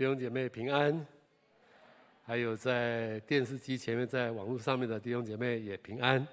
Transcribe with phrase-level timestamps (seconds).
[0.00, 1.06] 弟兄姐妹平安，
[2.22, 6.26] 还有在电视机前面、在网络上面的弟兄姐妹也平安。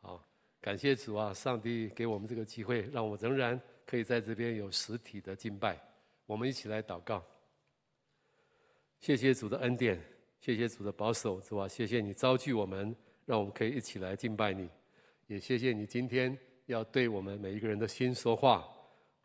[0.00, 0.20] 好，
[0.60, 1.32] 感谢主啊！
[1.32, 5.80] 上帝给我们这个机会，让我们仍然可以在这边有实体的敬拜。
[6.26, 7.24] 我们一起来祷告。
[8.98, 10.02] 谢谢主的恩典，
[10.40, 11.68] 谢谢主的保守，主啊！
[11.68, 12.92] 谢谢你召聚我们，
[13.24, 14.68] 让我们可以一起来敬拜你。
[15.28, 18.66] 也谢谢你今天要对我们每一个人的心说话。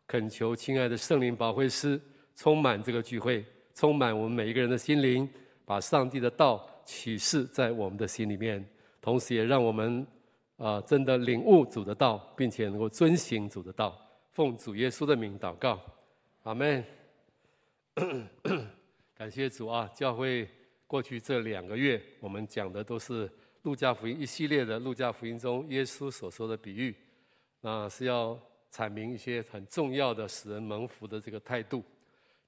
[0.06, 2.00] 恳求亲爱的圣灵保惠师
[2.36, 3.44] 充满这个聚会。
[3.74, 5.28] 充满我们每一个人的心灵，
[5.64, 8.64] 把上帝的道启示在我们的心里面，
[9.00, 10.06] 同时也让我们
[10.56, 13.98] 啊、真的领悟主的道，并且能够遵行主的道。
[14.30, 15.80] 奉主耶稣的名祷告，
[16.44, 16.84] 阿门。
[19.14, 19.90] 感谢主啊！
[19.94, 20.48] 教会
[20.86, 23.30] 过去这两个月，我们讲的都是
[23.62, 26.96] 路加福音一系列的路加福音中耶稣所说的比喻，
[27.60, 28.38] 那是要
[28.72, 31.84] 阐明一些很重要的使人蒙福的这个态度。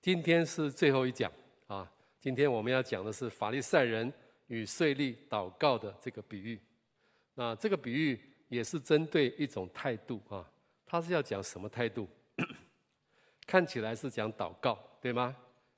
[0.04, 1.32] 今天是最后一讲
[1.66, 1.90] 啊！
[2.20, 4.12] 今天我们要讲的是法利赛人
[4.48, 6.61] 与税吏祷告的这个比喻。
[7.33, 10.46] 那这个比喻也是针对一种态度啊，
[10.84, 12.06] 他是要讲什么态度？
[13.48, 15.34] 看起来是讲祷告，对吗？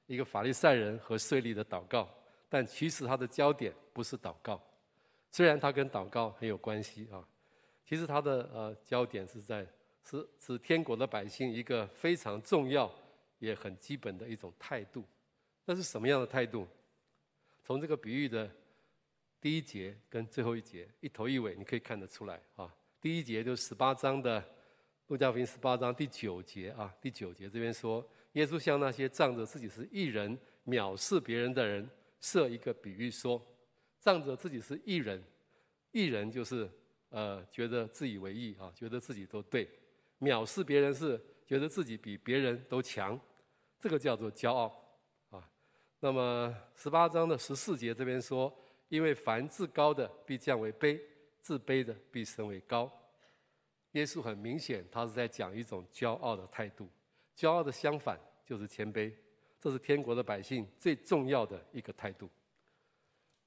[0.08, 2.12] 一个法利赛人和税吏的祷告，
[2.48, 4.60] 但其实他的焦点不是祷告，
[5.30, 7.22] 虽然他跟祷告很有关系啊，
[7.84, 9.64] 其实他的呃焦点是在
[10.02, 12.92] 是是天国的百姓一个非常重要。
[13.46, 15.04] 也很基本的一种态度，
[15.64, 16.66] 那是什么样的态度？
[17.62, 18.50] 从这个比喻的
[19.40, 22.74] 第一节跟最后一节一头一尾，你可以看得出来啊。
[23.00, 24.44] 第一节就是十八章的
[25.06, 30.36] 路加福音十八章第九节啊，第九节这边说，耶稣向那些仗着自己是义人、
[30.66, 31.88] 藐视别人的人
[32.20, 33.40] 设一个比喻说，
[34.00, 35.22] 仗着自己是义人，
[35.92, 36.68] 义人就是
[37.10, 39.68] 呃觉得自以为意啊，觉得自己都对，
[40.18, 41.20] 藐视别人是。
[41.48, 43.16] 觉得自己比别人都强，
[43.78, 44.74] 这个叫做骄傲
[45.30, 45.48] 啊。
[46.00, 48.52] 那么十八章的十四节这边说，
[48.88, 51.00] 因为凡自高的必降为卑，
[51.40, 52.90] 自卑的必升为高。
[53.92, 56.88] 耶稣很明显，他是在讲一种骄傲的态度。
[57.36, 59.12] 骄傲的相反就是谦卑，
[59.60, 62.30] 这是天国的百姓最重要的一个态度。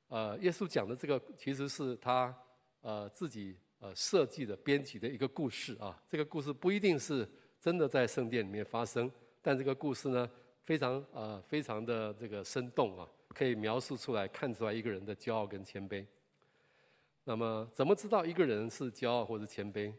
[0.08, 2.36] 呃，耶稣讲的这个其实是他
[2.81, 6.02] 呃自己呃设计的编辑的一个故事啊。
[6.08, 7.28] 这个故事不一定是。
[7.62, 9.12] 真的在圣殿里面发生，
[9.42, 10.30] 但这个故事呢，
[10.64, 16.06] 非常呃非常的这个生动啊，可以描述出来，看出来一个人的骄傲跟谦卑。
[17.24, 19.94] 那么，怎么知道一个人是骄傲或者谦卑？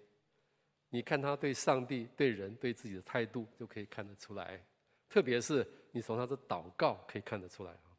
[0.91, 4.63] 你看他对上帝、对人、对自己的态度，就可以看得出来。
[5.09, 7.97] 特别是你从他的祷告可以看得出来啊。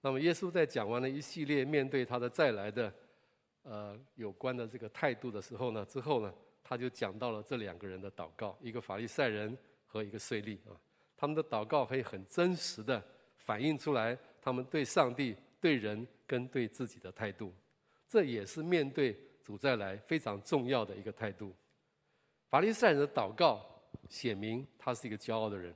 [0.00, 2.92] 那么，耶稣在讲完了一系列面对他的再来的
[3.62, 6.32] 呃有关的这个态度的时候呢，之后呢？
[6.68, 9.56] 他就讲到了这两个人的祷告，一个法利赛人
[9.96, 10.78] 和一个税吏啊，
[11.16, 13.02] 他们的祷告可以很真实的
[13.36, 17.52] 反映出来他们对上帝、对人跟对自己的态度，
[18.06, 21.52] 这也是面对主再来非常重要的一个态度。
[22.48, 23.64] 法利赛人的祷告
[24.08, 25.74] 显明他是一个骄傲的人，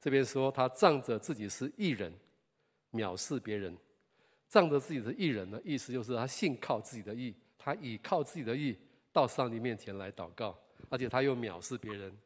[0.00, 2.12] 这边说他仗着自己是义人，
[2.92, 3.76] 藐视别人，
[4.48, 8.76] 仗着自己是义人的意思就是他信靠自己的义，他倚靠自己的义。
[9.12, 10.56] 到上帝面前来祷告，
[10.88, 12.16] 而且他又藐视别人。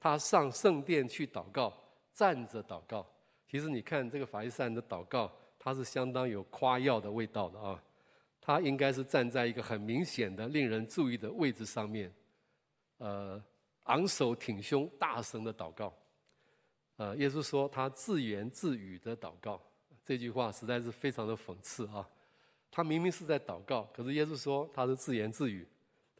[0.00, 1.72] 他上圣殿去祷告，
[2.14, 3.06] 站着祷告。
[3.46, 7.80] 其实你看这个法利赛人的祷告，他是相当有夸耀的味道的啊。
[8.40, 12.10] 他应该是站在一个很明显的、令人注意的位置上面，
[12.96, 13.40] 呃，
[13.84, 15.94] 昂首挺胸、大声的祷告。
[16.96, 19.60] 呃，耶稣说他自言自语的祷告，
[20.02, 22.08] 这句话实在是非常的讽刺啊。
[22.70, 25.68] 他明明是在祷告，可是耶稣说他是自言自语。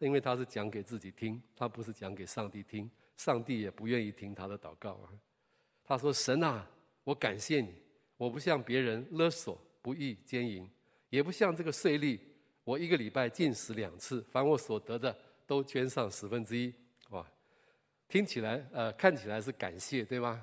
[0.01, 5.13] 因为他是讲给自己听，他不是讲给上帝听，上帝也不愿意听他的祷告啊。
[5.85, 6.67] 他说：“神啊，
[7.05, 7.75] 我感谢你，
[8.17, 10.67] 我不像别人勒索、不义、奸淫，
[11.11, 12.19] 也不像这个税吏，
[12.65, 15.15] 我一个礼拜禁食两次，凡我所得的
[15.47, 16.73] 都捐上十分之一。”
[17.11, 17.31] 哇，
[18.09, 20.43] 听起来呃看起来是感谢对吗？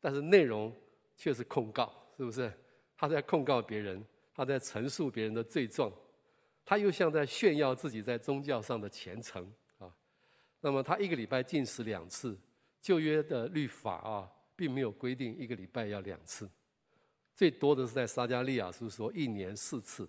[0.00, 0.72] 但是内容
[1.16, 2.52] 却是控告，是不是？
[2.96, 4.00] 他在控告别人，
[4.32, 5.92] 他在陈述别人的罪状。
[6.64, 9.52] 他又像在炫耀自己在宗教上的虔诚，
[10.64, 12.38] 那么他一个礼拜禁食两次，
[12.80, 16.48] 旧约的律法啊，并没有规定一个礼拜要两次，
[17.34, 20.08] 最多的是在撒迦利亚书说一年四次，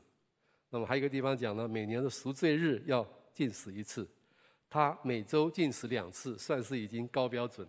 [0.69, 3.03] 那么还有一个地方讲呢，每年的赎罪日要
[3.33, 4.07] 禁食一次，
[4.69, 7.67] 他每周禁食两次，算是已经高标准，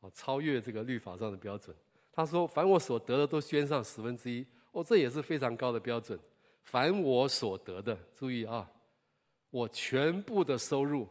[0.00, 1.74] 啊，超越这个律法上的标准。
[2.12, 6.18] 他说凡我所得的都捐上十分之一，哦，这也是非常高的标准。
[6.64, 8.70] 凡我所得的，注意啊，
[9.48, 11.08] 我全部的收入，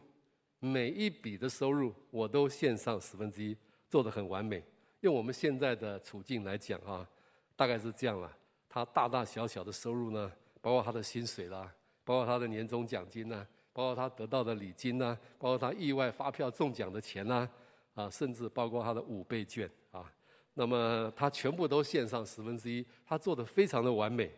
[0.60, 3.56] 每一笔的收入，我都献上十分之一，
[3.88, 4.62] 做得很完美。
[5.00, 7.08] 用我们现在的处境来讲啊，
[7.54, 8.36] 大概是这样了。
[8.68, 11.72] 他大大小小的收入呢，包括他的薪水啦，
[12.04, 17.48] 包括他的年终奖金呐，包括他得到的礼金呐，包括他意外发票中奖的钱呐，
[17.94, 20.12] 啊，甚至包括他的五倍券啊，
[20.54, 24.30] 那么他全部都献上十分之一，他做得非常的完美，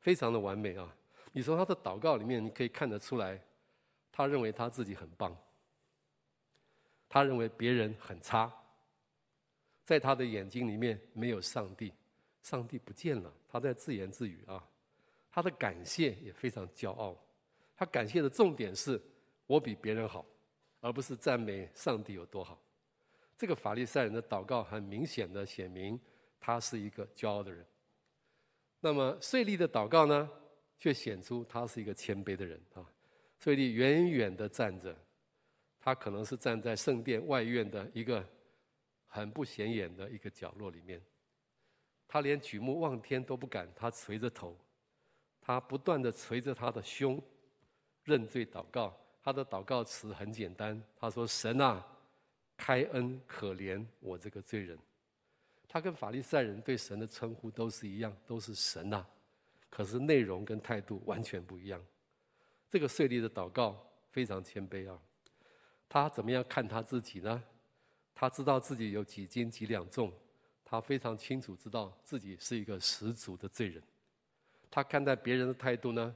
[0.00, 0.92] 非常的完美啊！
[1.32, 3.40] 你从他的祷告里面，你可以看得出来，
[4.10, 5.36] 他认为他自己很棒，
[7.08, 8.52] 他认为别人很差，
[9.84, 11.92] 在他的眼睛里面没有上帝。
[12.42, 14.62] 上帝不见了，他在自言自语啊。
[15.30, 17.16] 他的感谢也非常骄傲，
[17.76, 19.00] 他感谢的重点是
[19.46, 20.24] 我比别人好，
[20.80, 22.60] 而不是赞美上帝有多好。
[23.36, 26.00] 这个法利赛人的祷告很明显的显明
[26.40, 27.64] 他是一个骄傲的人。
[28.80, 30.28] 那么税吏的祷告呢，
[30.78, 32.84] 却显出他是一个谦卑的人啊。
[33.38, 34.96] 税吏远远的站着，
[35.88, 38.22] 他可能是站在圣殿外院的一个
[39.06, 41.00] 很不显眼的一个角落里面。
[42.06, 44.54] 他连举目望天都不敢，他垂着头，
[45.40, 47.18] 他不断的捶着他的胸，
[48.04, 48.94] 认罪祷告。
[49.22, 51.82] 他的祷告词很简单，他说：“神啊，
[52.54, 54.78] 开恩可怜我这个罪人。”
[55.66, 59.08] 他跟法利赛人对神的称呼都是一样，都是神啊，
[59.70, 61.82] 可是内容跟态度完全不一样。
[62.68, 65.00] 这个税吏的祷告非常谦卑啊，
[65.88, 67.42] 他怎么样看他自己呢？
[68.14, 70.12] 他知道自己有几斤几两重。
[70.70, 73.82] 他非常清楚知道自己是一个十足的罪人，
[74.70, 76.14] 他看待别人的态度呢，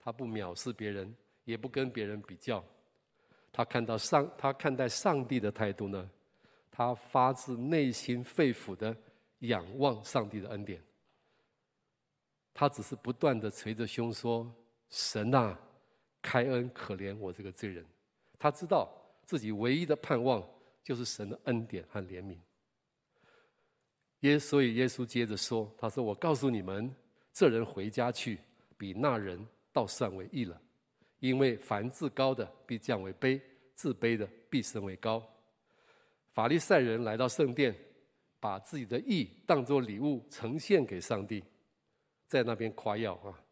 [0.00, 1.14] 他不藐视别人，
[1.44, 2.64] 也不跟别人比较。
[3.52, 6.10] 他看到上，他看待上帝的态度呢，
[6.68, 8.96] 他发自内心肺腑的
[9.38, 10.82] 仰望上帝的恩典。
[12.52, 14.52] 他只是不断的捶着胸说
[14.90, 15.56] ：“神啊，
[16.20, 17.86] 开恩可怜我这个罪人。”
[18.36, 18.92] 他知道
[19.32, 20.46] 自己唯一的盼望
[20.84, 22.36] 就是神的恩典和怜悯。
[24.20, 26.94] 耶，所以耶稣接着说：“他说，我告诉你们，
[27.32, 28.38] 这人回家去，
[28.76, 29.42] 比那人
[29.72, 30.60] 倒算为义了。
[31.18, 33.40] 因为凡自高的必降为卑，
[33.74, 35.26] 自卑的必升为高。
[36.32, 37.74] 法利赛人来到圣殿，
[38.38, 41.42] 把自己的义当作礼物呈现给上帝，
[42.28, 43.42] 在那边夸耀啊，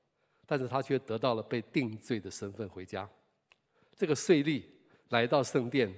[0.44, 3.08] 但是他却得到了被定罪的身份回家。
[3.96, 4.62] 这个税吏
[5.10, 5.94] 来到圣殿，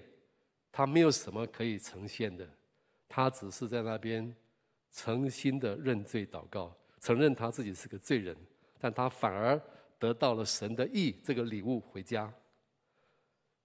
[0.71, 2.47] 他没有什么可以呈现的，
[3.09, 4.35] 他只是在那边。”
[4.95, 6.71] 诚心的认罪祷告，
[7.01, 8.37] 承认他自己是个罪人，
[8.79, 9.59] 但他反而
[9.99, 12.31] 得到了神的义这个礼物回家。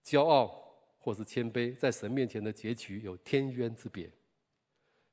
[0.05, 4.09] 骄傲或是谦卑，在神面前的结局有天渊之别。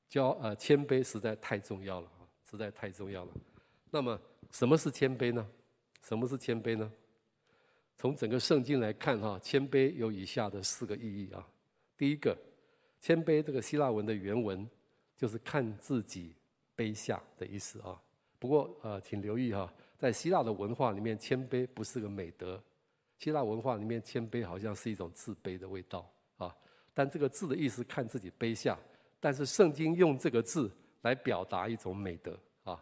[0.08, 3.32] 骄呃谦卑实在太重要了啊，实在太重要了。
[3.90, 4.16] 那么
[4.52, 5.44] 什么是谦卑呢？
[6.00, 6.92] 什么是谦卑呢？
[8.04, 11.42] 从整个圣经来看哈，谦卑有以下的四个意义啊。
[11.96, 12.36] 第一个，
[13.00, 14.68] 谦卑这个希腊文的原文。
[15.16, 16.34] 就是看自己
[16.76, 17.98] 卑下的意思啊。
[18.38, 22.62] 不过呃，请留意哈，在希腊的文化里面，谦卑不是个美德。
[23.16, 26.06] 希腊文化里面，谦卑好像是一种自卑的味道
[26.36, 26.54] 啊。
[26.92, 28.78] 但这个字的意思看自己卑下，
[29.18, 30.70] 但是圣经用这个字
[31.00, 32.78] 来表达一种美德啊。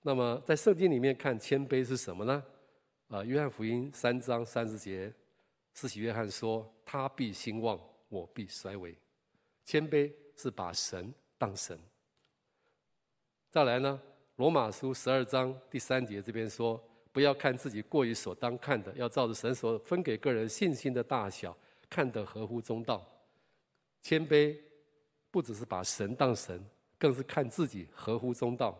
[0.00, 2.42] 那么在圣经里面看谦卑是什么呢？
[3.12, 5.12] 啊，约翰福音三章三十节，
[5.74, 7.78] 四喜约翰说：“他必兴旺，
[8.08, 8.96] 我必衰微。”
[9.66, 11.12] 谦卑是把神。
[11.36, 11.78] 当神。
[13.50, 14.00] 再来呢？
[14.36, 16.82] 罗马书十二章第三节这边说：
[17.12, 21.54] 不要看自己过于所当看的，要照着神所分给个人信心的大小，
[21.90, 23.04] 看得合乎中道。
[24.00, 24.56] 谦卑
[25.30, 26.64] 不只是把神当神，
[26.96, 28.78] 更是看自己合乎中道，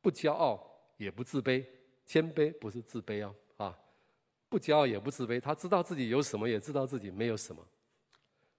[0.00, 1.64] 不骄傲也不自卑。
[2.06, 3.34] 谦卑不是自卑哦，啊，
[4.54, 7.60] 不骄傲也不自卑，他知道自己有什么，也知道自己没有什么。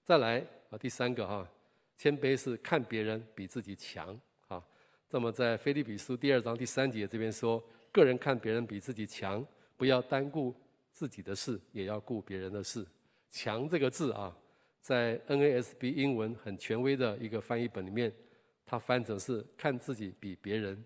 [0.03, 1.49] 再来啊，第三个哈。
[1.95, 4.61] 谦卑是看别人比自己强啊。
[5.09, 9.47] 那么在腓立比书第二章第三节这边说，个人看别人比自己强，
[9.77, 10.53] 不要单顾
[10.91, 12.85] 自己的事，也要顾别人的事。
[13.29, 14.35] 强这个字啊，
[14.81, 18.13] 在 NASB 英文很权威的一个翻译本里面，
[18.65, 20.83] 它翻成是看自己比别人，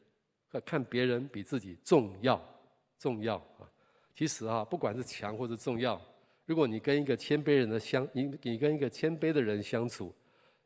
[0.63, 2.39] 看别人比自己重要，
[2.99, 3.65] 重要啊。
[4.19, 5.97] 其实啊，不管是强或者重要，
[6.45, 10.13] 如果你跟一个谦卑人的相，你你跟一个谦卑的人相处。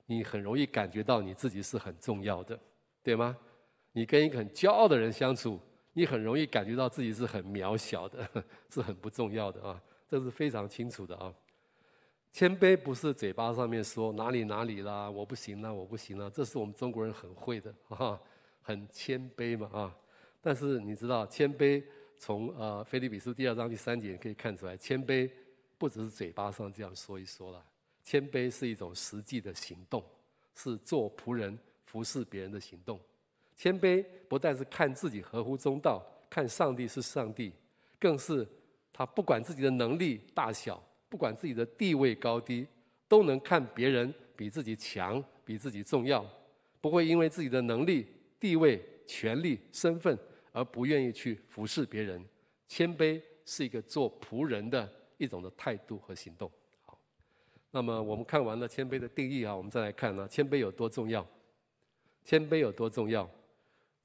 [0.07, 2.59] 你很容易感觉到你自己是很重要的，
[3.03, 3.37] 对吗？
[3.91, 5.59] 你跟一个很骄傲的人相处，
[5.93, 8.27] 你很容易感觉到自己是很渺小的，
[8.73, 9.79] 是很不重要的啊，
[10.09, 11.31] 这是非常清楚的啊。
[12.31, 18.19] 谦卑不是嘴巴上面说哪里哪里啦，我不行啦，我不行啦，这是我们中国人很会的啊，
[18.63, 19.95] 很谦卑嘛啊。
[20.41, 21.83] 但是你知道，谦卑
[22.25, 25.29] 从呃腓立比书第二章第三节也可以看出来，谦卑
[25.77, 27.61] 不只是嘴巴上这样说一说了。
[28.01, 30.01] 谦卑是一种实际的行动，
[30.55, 32.97] 是做仆人服侍别人的行动。
[33.57, 37.51] 谦卑不但是看自己合乎中道，看上帝是上帝，
[37.99, 38.47] 更是
[38.93, 42.65] 他不管自己的能力大小，不管自己的地位高低，
[43.09, 46.25] 都能看别人比自己强，比自己重要，
[46.79, 48.07] 不会因为自己的能力、
[48.39, 50.17] 地位、权力、身份
[50.53, 52.23] 而不愿意去服侍别人。
[52.65, 56.49] 谦卑是一个做仆人的一种的态度和行动。
[56.85, 56.97] 好，
[57.69, 61.27] 那么我们看完了谦卑的定义啊，我们再来看呢，谦卑有多重要？
[62.23, 63.29] 谦卑有多重要？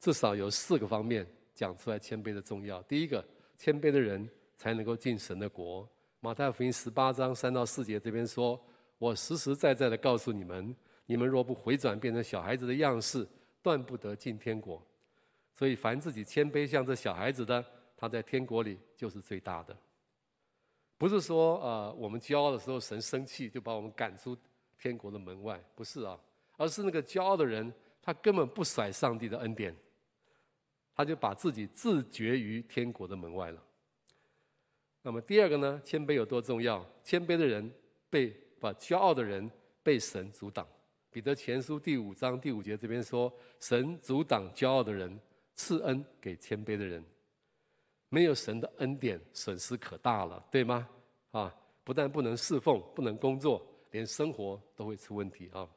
[0.00, 2.82] 至少有四个方面讲出来谦卑的重要。
[2.82, 3.24] 第一个，
[3.56, 5.88] 谦卑的人才能够进神的国。
[6.20, 8.60] 马太福音十八章三到四节这边说
[8.98, 10.74] ：“我实实在在的告诉你们，
[11.06, 13.26] 你们若不回转变成小孩子的样式，
[13.62, 14.84] 断不得进天国。
[15.58, 17.64] 所以，凡自己谦卑像这小孩子的，
[17.96, 19.76] 他在天国里就是最大的。
[20.96, 24.38] 不是说呃，我们骄傲的时候，神生气就把我们赶出
[24.78, 26.16] 天国的门外，不是啊，
[26.56, 29.74] 而是那个骄傲的人，他根本不甩上帝的恩典。”
[30.94, 33.60] 他就把自己自绝于天国的门外了。
[35.02, 35.82] 那么第二个呢？
[35.84, 36.88] 谦卑有多重要？
[37.02, 37.68] 谦卑的人
[38.08, 38.28] 被
[38.60, 39.50] 把骄傲的人
[39.82, 40.64] 被神阻挡。
[41.10, 45.18] 彼得前书第五章第五节这边说：“神阻挡骄傲的人，
[45.58, 47.04] 赐恩给谦卑的人。”
[48.08, 50.88] 没有神的恩典，损失可大了，对吗？
[51.32, 55.68] 啊，不但不能侍奉，不能工作，连生活都会出问题啊。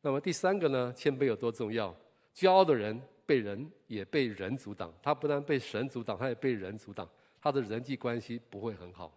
[0.00, 0.90] 那么第三个呢？
[0.96, 1.94] 谦卑有多重要？
[2.34, 2.98] 骄傲的人。
[3.26, 7.08] 被人也被人阻挡，他不但被神阻挡，他也被人阻挡，
[7.40, 9.16] 他的人际关系不会很好，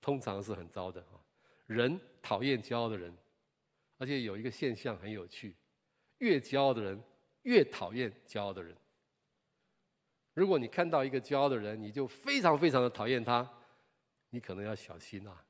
[0.00, 1.20] 通常是很糟的啊。
[1.66, 3.14] 人讨厌骄傲的人，
[3.98, 5.54] 而且有一个现象很有趣，
[6.20, 6.98] 越骄傲的人
[7.42, 8.74] 越讨厌骄傲的人。
[10.40, 13.46] 如果你看到一个骄傲的人，你就非常非常的讨厌他，
[14.30, 15.44] 你可能要小心啊，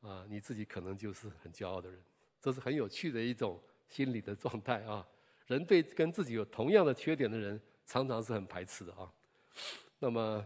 [0.00, 1.96] 啊，你自己可能就是很骄傲的人，
[2.40, 5.06] 这是很有趣的一种心理的状态啊。
[5.46, 9.08] 人对跟自己有同样的缺点的人，常常是很排斥的啊。
[10.00, 10.44] 那么，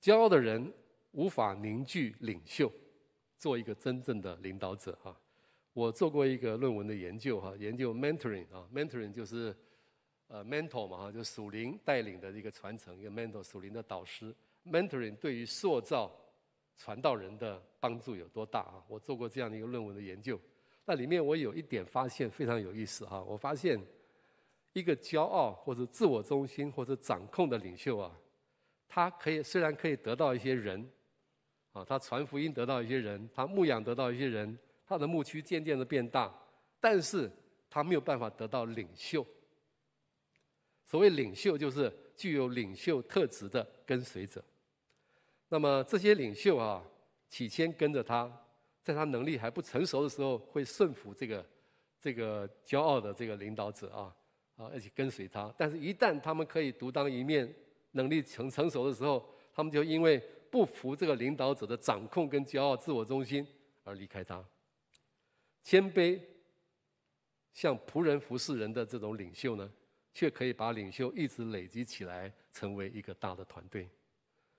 [0.00, 0.72] 骄傲的人
[1.12, 2.68] 无法凝聚领袖，
[3.38, 5.16] 做一个真正的领导者啊。
[5.72, 9.56] 我做过一个论文的研究哈，研究 mentoring 啊，mentoring 就是
[10.32, 14.34] 呃 mentor 嘛哈，就属灵带领的一个传承，一个 mentor 属灵的导师。
[14.64, 16.10] mentoring 对于塑造
[16.74, 18.82] 传道人的帮助有多大啊？
[18.88, 20.40] 我做过这样的一个论文的研究。
[20.86, 23.78] 那里面我有一点发现非常有意思哈，我发现
[24.72, 28.18] 一个骄傲或者自我中心或者掌控的领袖啊，
[28.88, 30.90] 他可以虽然可以得到一些人，
[31.72, 36.34] 啊，他传福音得到一些人，他牧养得到一些人，他的牧区渐渐的变大，
[36.80, 37.30] 但是
[37.68, 39.26] 他没有办法得到领袖。
[40.84, 44.42] 所谓领袖就是具有领袖特质的跟随者。
[45.48, 46.82] 那么这些领袖啊，
[47.28, 48.30] 起先跟着他。
[48.84, 51.46] 在他能力还不成熟的时候，会顺服这个
[52.00, 54.12] 这个骄傲的这个领导者啊
[54.56, 55.54] 啊，而且跟随他。
[55.56, 57.54] 但是，一旦他们可以独当一面，
[57.92, 60.18] 能力成成熟的时候，他们就因为
[60.50, 63.46] 不服这个领导者的掌控跟骄傲、自我中心
[63.84, 64.44] 而离开他。
[65.62, 66.20] 谦卑，
[67.52, 69.70] 像仆人服侍人的这种领袖呢，
[70.14, 73.88] 却可以把领袖一直累积起来，成为一个大的团队。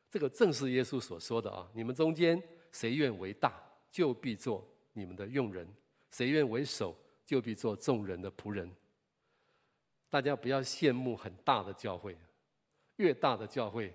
[0.10, 1.68] 这个正是耶稣所说的啊！
[1.74, 2.42] 你们中间
[2.72, 3.62] 谁愿为大？
[3.92, 5.68] 就必做你们的用人，
[6.10, 8.68] 谁愿为首，就必做众人的仆人。
[10.10, 12.18] 大家不要羡慕很大的教会，
[12.96, 13.94] 越大的教会，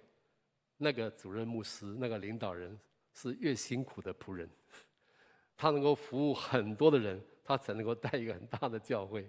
[0.76, 2.78] 那个主任牧师、那个领导人
[3.12, 4.48] 是越辛苦的仆人。
[5.56, 9.28] 他能够服务很多的人，他才能够带一个很大的教会。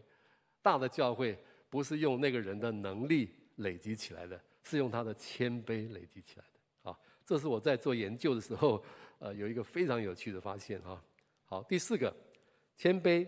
[0.61, 1.35] 大的教会
[1.69, 6.89] 不是用那个人的能力累积起来的，是用他的谦卑累积起来的。
[6.89, 8.83] 啊，这是我在做研究的时候。
[9.21, 11.03] 呃，有一个非常有趣的发现哈。
[11.43, 12.15] 好，第四个，
[12.77, 13.27] 谦卑，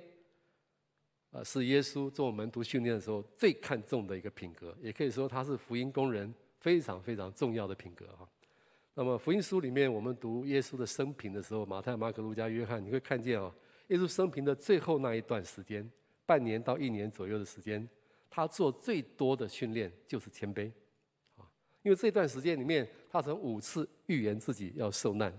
[1.31, 8.25] 呃，是耶稣做我们门徒训练的时候最看重的一个品格，也可以说他是福音工人非常非常重要的品格哈。
[8.93, 13.53] 那么福音书里面，我们读耶稣的生平的时候，马太、马可、路加、约翰，你会看见啊，
[13.87, 15.91] 耶稣生平的最后那一段时间，
[16.25, 17.85] 半年到一年左右的时间，
[18.31, 20.71] 他做最多的训练就是谦卑，
[21.35, 21.45] 啊，
[21.83, 25.31] 因为这段时间里面，他曾五次预言自己要受难。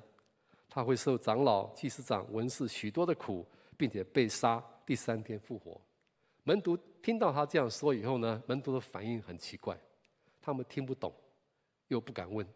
[0.69, 3.47] 他会受长老、祭司长、文士许多的苦，
[3.77, 5.79] 并且被杀，第三天复活。
[6.45, 9.79] 门徒听到他这样说以后呢，门徒的反应很奇怪，
[10.41, 11.13] 他们听不懂，
[11.89, 12.47] 又不敢问。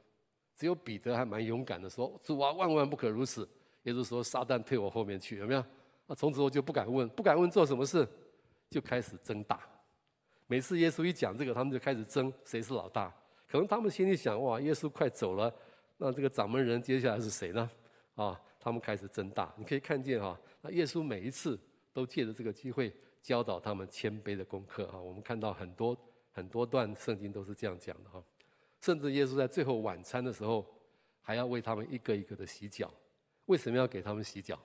[0.54, 3.46] 只有彼得还蛮勇敢的说：“主啊，万万不可如此！”
[3.84, 5.62] 也就是说，撒旦退我后面去，有没有？
[6.06, 8.08] 那从此后就不敢问，不敢问做什么事，
[8.70, 9.60] 就开始争大。
[10.46, 13.12] 每次耶稣一讲这个，他们就开始争谁是老大。
[13.48, 15.52] 可能他们心里想：哇，耶稣快走了，
[15.96, 17.70] 那这个掌门人接下来是谁呢？
[18.14, 19.52] 啊，他们开始争大。
[19.56, 21.58] 你可以看见哈，那耶稣每一次
[21.92, 24.98] 都借着这个机会教导他们谦卑的功课啊。
[24.98, 25.96] 我们看到很多
[26.32, 28.22] 很多段圣经都是这样讲的哈。
[28.80, 30.64] 甚至耶稣在最后晚餐的时候，
[31.22, 32.92] 还要为他们一个一个的洗脚。
[33.46, 34.60] 为什么要给他们洗脚？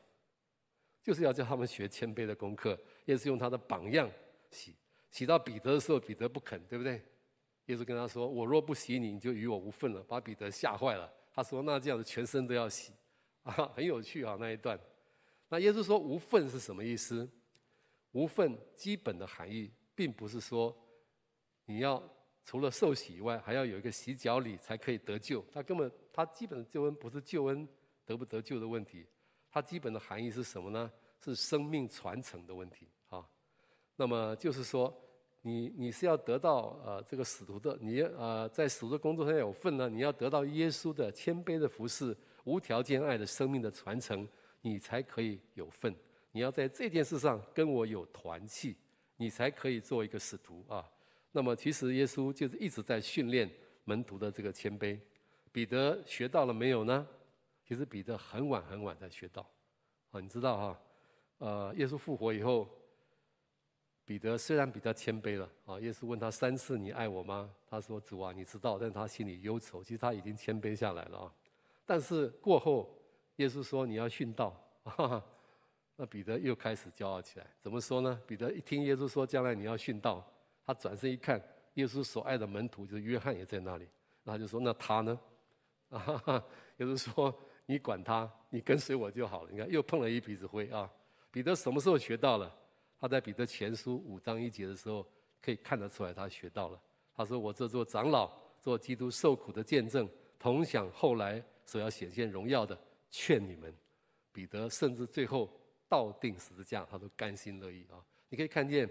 [1.01, 2.79] 就是要叫他们学谦卑的功课。
[3.05, 4.09] 耶稣用他的榜样
[4.51, 4.75] 洗，
[5.11, 6.99] 洗到彼得的时候，彼得不肯，对不对？
[7.67, 11.13] 耶稣跟他说：“我若不洗你，你就与我无份了。”把彼得吓坏了。
[11.31, 12.91] 他说：“那这样子全身都要洗
[13.43, 14.79] 啊，很有趣啊那一段。”
[15.47, 17.29] 那耶稣说“无份”是什么意思
[18.13, 20.75] ？“无份”基本的含义，并不是说
[21.65, 22.01] 你要。
[22.43, 25.45] 除了受洗以外，还要有一个洗脚礼才可以得救。
[25.53, 27.69] 他根本，他基本的救恩不是救恩
[28.03, 29.05] 得不得救的问题，
[29.47, 30.91] 他基本的含义是什么呢？
[31.23, 32.87] 是生命传承的问题。
[33.95, 34.93] 那么就是说，
[35.41, 44.27] 你你是要得到呃这个使徒的，你呃在使徒的工作上有份呢，你要得到耶稣的谦卑的服侍、无条件爱的生命的传承，
[44.61, 45.95] 你才可以有份。
[46.31, 48.75] 你要在这件事上跟我有团契，
[49.17, 50.89] 你才可以做一个使徒啊。
[51.31, 53.49] 那么，其实耶稣就是一直在训练
[53.83, 54.97] 门徒的这个谦卑。
[55.51, 57.05] 彼得学到了没有呢？
[57.67, 59.45] 其实彼得很晚很晚才学到。
[60.11, 60.81] 啊，你知道哈？
[61.39, 62.69] 呃，耶稣复活以后，
[64.11, 65.79] 彼得虽然比较谦卑了啊。
[65.79, 71.33] 耶稣问他三次：“你爱我吗？”他说：“主啊，你知道。”但他心里忧愁，其实他已经谦卑下来了啊。
[71.85, 72.93] 但是过后，
[73.37, 74.53] 耶稣说：“你要殉道。”
[74.83, 75.25] 哈哈，
[75.95, 77.47] 那彼得又开始骄傲起来。
[77.61, 78.21] 怎么说呢？
[78.27, 80.29] 彼得一听耶稣说将来你要殉道。
[80.65, 81.41] 他转身一看，
[81.75, 83.87] 耶稣所爱的门徒就是约翰也在那里，
[84.25, 85.17] 然后就说：“那他呢？”
[85.87, 86.43] 啊，
[86.79, 87.33] 耶稣说
[87.65, 90.91] ：“你管他，你跟随我就好了。”你看，又碰了一鼻子灰啊！
[91.31, 92.53] 彼得什么时候学到了？
[93.01, 95.05] 他在彼得前书五章一节的时候，
[95.41, 96.79] 可以看得出来他学到了。
[97.15, 98.31] 他说：“我这做长老，
[98.61, 102.79] 做基督受苦的见证，同享后来所要显现荣耀的，
[103.09, 103.75] 劝你们。”
[104.31, 105.51] 彼得甚至最后
[105.89, 107.99] 倒定十字架，他都甘心乐意啊！
[108.29, 108.89] 你可以看见。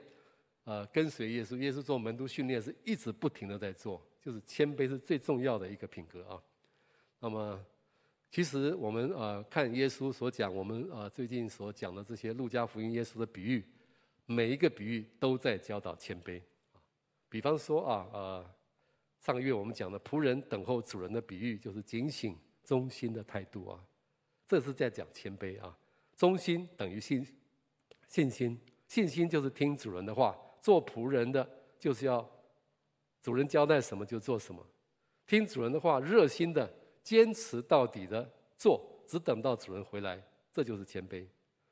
[0.64, 6.40] 呃，跟随耶稣，耶稣做门徒训练是一直不停的在做，就是谦卑是最重要的一个品格啊。
[7.19, 7.59] 那么，
[8.30, 13.65] 其实我们呃看耶稣所讲，我们呃最近所讲的这些路加福音耶稣的比喻，
[14.30, 16.40] 每一个比喻都在教导谦卑。
[17.28, 18.50] 比方说啊，呃，
[19.19, 23.84] 上个月我们讲的仆人等候主人的比喻，就是警醒忠心的态度啊，
[24.47, 25.76] 这是在讲谦卑啊。
[26.16, 27.26] 忠心等于信
[28.06, 30.38] 信心，信心就是听主人的话。
[30.60, 32.25] 做仆人的就是要
[33.23, 34.64] 主人交代什么就做什么，
[35.26, 41.26] 听主人的话，热心的坚持到底的做，只等到主人回来，这就是谦卑。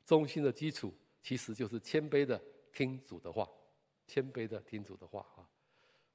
[0.04, 2.40] 忠心的基础其实就是谦卑的
[2.72, 3.48] 听主的话，
[4.06, 5.48] 谦卑的听主的话啊。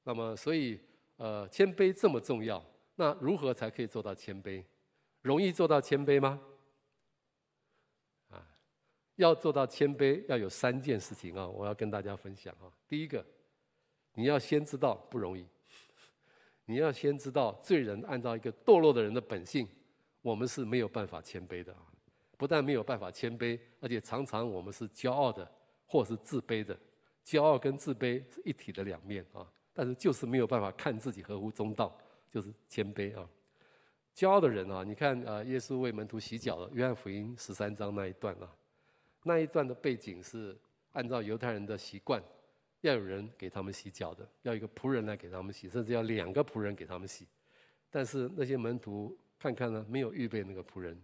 [0.04, 0.80] 那么，所以
[1.18, 2.64] 呃，谦卑这么重要，
[2.96, 4.64] 那如何才可以做到谦卑？
[5.22, 6.42] 容易做到谦卑吗？
[8.30, 8.46] 啊
[9.16, 11.48] 要做到谦卑，要有三件事情啊！
[11.48, 12.66] 我要跟大家分享啊。
[12.88, 13.24] 第一个，
[14.16, 15.46] 你要先知道不容易，
[16.66, 19.68] 你要先知道罪人按照一个堕落的人的本性，
[20.24, 21.93] 我们是没有办法谦卑的啊。
[22.44, 25.50] 不但没有办法谦卑，而且常常我们是骄傲的，
[25.86, 26.78] 或是自卑的。
[27.24, 29.50] 骄傲跟自卑是一体的两面啊。
[29.72, 31.98] 但是就是没有办法看自己合乎中道，
[32.30, 33.26] 就是谦卑啊。
[34.14, 38.54] 骄傲的人啊，你看啊，耶稣为门徒洗脚了，约翰福音十三章那一段啊。
[39.24, 40.54] 那一段的背景是
[40.92, 42.22] 按照犹太人的习惯，
[42.82, 47.26] 要有人给他们洗脚的，要一个仆人来给他们洗，甚至要两个仆人给他们洗。
[47.90, 51.02] 但是那些门徒看看呢，没有预备那个仆人，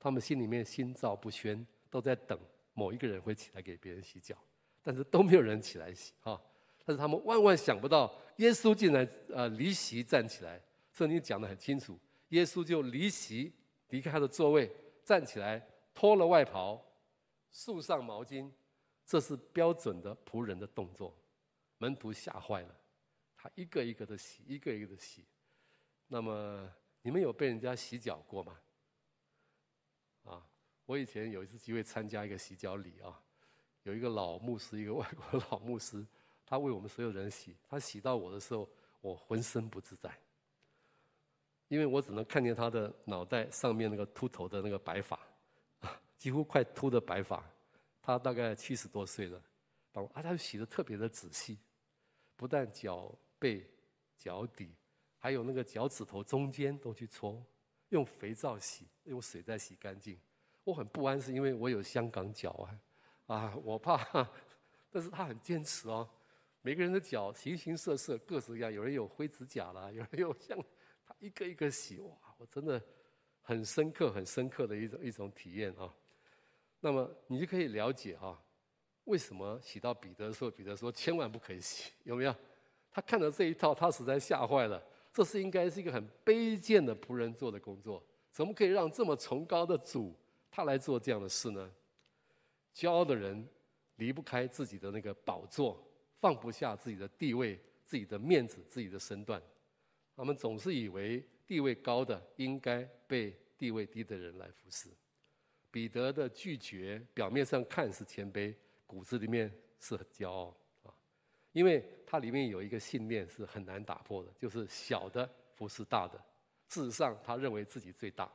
[0.00, 2.36] 他们心里面心照不宣，都在等
[2.72, 4.36] 某一个人会起来给别人洗脚，
[4.82, 6.42] 但是都没有人起来洗哈。
[6.84, 10.60] 但是他们万万想不到，耶稣竟然呃离席站起来，
[10.92, 11.96] 圣经讲得很清楚，
[12.30, 13.52] 耶稣就离席
[13.90, 14.68] 离开他的座位，
[15.04, 16.84] 站起来脱了外袍。
[17.52, 18.48] 束上毛巾，
[19.04, 21.12] 这是标准的仆人的动作。
[21.78, 22.76] 门徒吓坏了，
[23.36, 25.24] 他一个一个的洗，一个一个的洗。
[26.06, 28.56] 那么你们有被人家洗脚过吗？
[30.90, 33.22] 我以前有一次机会参加一个洗脚礼啊，
[33.84, 36.04] 有一个老牧师，一个外国老牧师，
[36.44, 37.54] 他为我们所有人洗。
[37.68, 38.68] 他洗到我的时候，
[39.00, 40.12] 我浑身不自在，
[41.68, 45.16] 因为我只能看见他的脑袋上面那个秃头的那个白发。
[46.18, 47.48] 几乎快秃的白发，
[48.02, 49.40] 他大概七十多岁了，
[49.92, 51.56] 啊，他就洗得特别的仔细，
[52.34, 53.64] 不但脚背、
[54.16, 54.74] 脚底，
[55.18, 57.40] 还有那个脚趾头中间都去搓，
[57.90, 60.18] 用肥皂洗，用水再洗干净。
[60.70, 62.50] 我很不安，是因为我有香港脚
[63.26, 63.98] 啊，啊，我怕，
[64.88, 66.08] 但是他很坚持哦。
[66.62, 70.56] 每个人的脚形形色色，各式各样，有人有灰指甲啦，有人有像
[71.04, 72.80] 他一个一个洗，哇，我真的
[73.42, 75.92] 很深刻、很深刻的一种一种体验啊。
[76.78, 78.40] 那么你就可以了解哈，
[79.04, 82.32] 为什么洗到彼得的时候，彼得说千万不可以洗，有没有？
[82.92, 84.80] 他看到这一套，他实在吓坏了。
[85.12, 90.14] 这是应该是一个很卑贱的仆人做的工作，怎么可以让这么崇高的主
[90.50, 91.70] 他来做这样的事呢？
[92.74, 93.48] 骄傲的人
[93.96, 95.82] 离不开自己的那个宝座，
[96.20, 99.42] 放不下自己的地位、自己的面子、自己的身段。
[100.16, 104.88] 他们总是以为地位高的应该被地位低的人来服侍。
[105.70, 108.54] 彼得的拒绝，表面上看是谦卑，
[108.86, 110.92] 骨子里面是很骄傲啊，
[111.52, 116.20] 因为他里面有一个信念是很难打破的，就是小的服侍大的。
[116.68, 118.30] 事实上，他认为自己最大，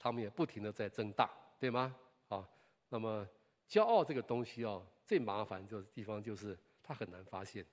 [0.00, 1.94] 他们也不停地在增大，对吗？
[2.28, 2.48] 啊，
[2.88, 3.24] 那么
[3.68, 7.64] 骄傲这个东西哦，最麻烦的地方就是它很难发现，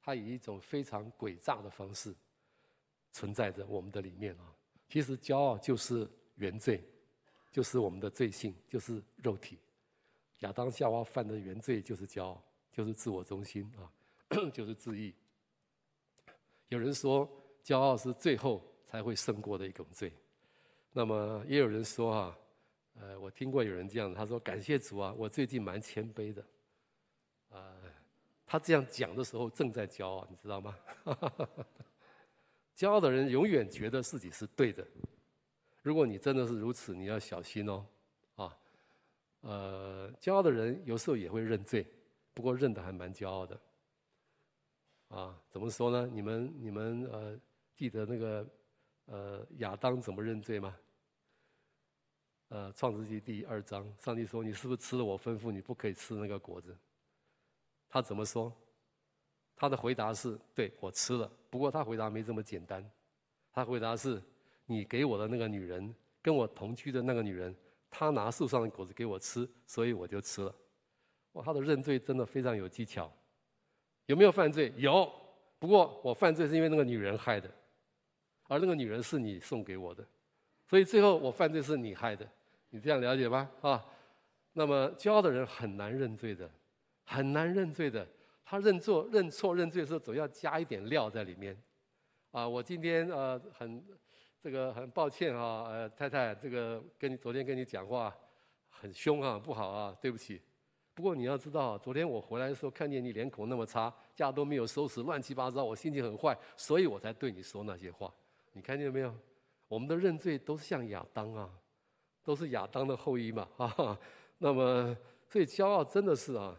[0.00, 2.14] 它以一种非常诡诈的方式
[3.12, 4.54] 存在着我们的里面啊。
[4.88, 6.82] 其实骄傲就是原罪。
[7.52, 9.58] 就是我们的罪性，就是肉体。
[10.40, 13.90] 亚当夏娃犯的原罪就是骄傲，就是自我中心啊，
[14.52, 15.14] 就是自义。
[16.68, 17.26] 有人说，
[17.64, 20.12] 骄傲是最后才会胜过的一种罪。
[20.96, 22.38] 那么也有人说啊，
[22.98, 26.42] 呃，我听过有人这样，他说：“感谢主啊，我最近蛮谦卑的。”
[27.52, 27.76] 啊，
[28.46, 30.74] 他这样讲的时候正在骄傲，你知道吗？
[32.74, 34.82] 骄傲的人永远觉得自己是对的。
[35.82, 37.86] 如果你真的是如此，你要小心哦，
[38.36, 38.58] 啊，
[39.42, 41.86] 呃，骄傲的人有时候也会认罪，
[42.32, 43.60] 不过认得还蛮骄傲的，
[45.08, 46.08] 啊，怎么说呢？
[46.10, 47.38] 你们你们呃
[47.74, 48.48] 记得那个
[49.04, 50.74] 呃亚当怎么认罪吗？
[52.48, 56.76] 呃，创世纪第二章，上帝说：“你是不是吃了我吩咐你不可以吃那个果子？”
[57.88, 58.52] 他怎么说？
[59.56, 62.88] 他的回答是：“对，我吃了。”不过他回答没这么简单，
[63.52, 64.22] 他回答是。
[64.68, 67.54] 你给我的那个女人，跟我同居的那个女人，
[67.88, 70.52] 她拿树上的果子给我吃，所以我就吃了。
[71.34, 73.08] 哇，他的认罪真的非常有技巧。
[74.06, 74.72] 有没有犯罪？
[74.76, 75.08] 有。
[75.60, 77.48] 不过我犯罪是因为那个女人害的，
[78.48, 80.04] 而那个女人是你送给我的，
[80.68, 82.28] 所以最后我犯罪是你害的。
[82.76, 83.50] 你这样了解吧？
[83.62, 83.82] 啊，
[84.52, 86.50] 那么骄傲的人很难认罪的，
[87.04, 88.06] 很难认罪的。
[88.44, 91.56] 他认错、认错、认罪的时候，总要加一点料在里面。
[92.30, 93.82] 啊，我今天呃很。
[94.38, 98.16] 这个很抱歉啊，呃，太太，这个跟你昨天跟你讲话
[98.68, 100.40] 很凶啊，不好啊，对不起。
[100.94, 108.12] 不过你要知道，昨天我回来的时候看见你脸孔那么差，家都没有收拾，乱七八糟，我心情很坏，所以我才对你说那些话。
[108.52, 109.12] 你看见没有？
[109.66, 111.50] 我们的认罪都是像亚当啊，
[112.26, 113.98] 都是亚当的后裔嘛， 哈哈。
[114.36, 114.94] 那么，
[115.30, 116.54] 所以骄傲真的是啊，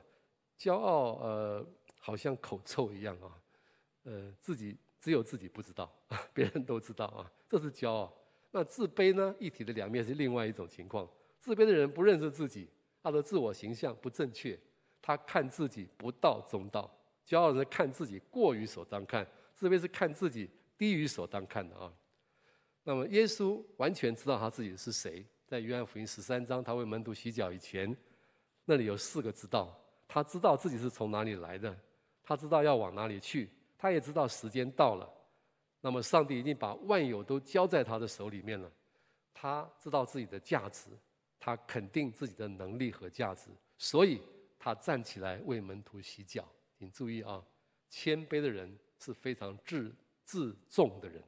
[0.57, 1.63] 骄傲呃，
[1.99, 3.29] 好像口臭一样啊，
[4.05, 4.75] 呃，自己。
[4.99, 5.89] 只有自己不知道，
[6.33, 8.11] 别人都知道啊，这是骄傲。
[8.49, 9.33] 那自卑呢？
[9.39, 11.07] 一体的两面是另外一种情况。
[11.39, 12.67] 自卑的人不认识自己，
[13.03, 14.59] 他的自我形象不正确，
[14.99, 16.91] 他看自己不到中道。
[17.25, 19.25] 骄傲的人看自己过于所当看，
[19.55, 20.49] 自卑是看自己
[20.79, 21.93] 低于所当看的啊。
[22.83, 27.95] 那么耶稣完全知道他自己是谁，在约翰福音十三章，他为门徒洗脚以前，
[28.65, 29.73] 那里有四个知道，
[30.05, 31.73] 他知道自己是从哪里来的，
[32.21, 33.49] 他知道要往哪里去。
[33.77, 35.09] 他也知道时间到了，
[35.79, 38.69] 那么上帝已经把万有都交在他的手里面了。
[39.33, 40.89] 他知道自己的价值，
[41.39, 44.21] 他肯定自己的能力和价值，所以
[44.59, 46.43] 他站起来为门徒洗脚。
[46.77, 47.41] 请注意啊，
[47.89, 51.23] 谦卑的人是非常自自重的人，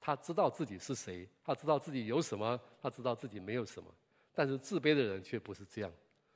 [0.00, 3.94] 他知道自己是谁，他知道自己有什么，他知道自己没有什么。
[4.32, 5.92] 但是自卑的人却不是这样，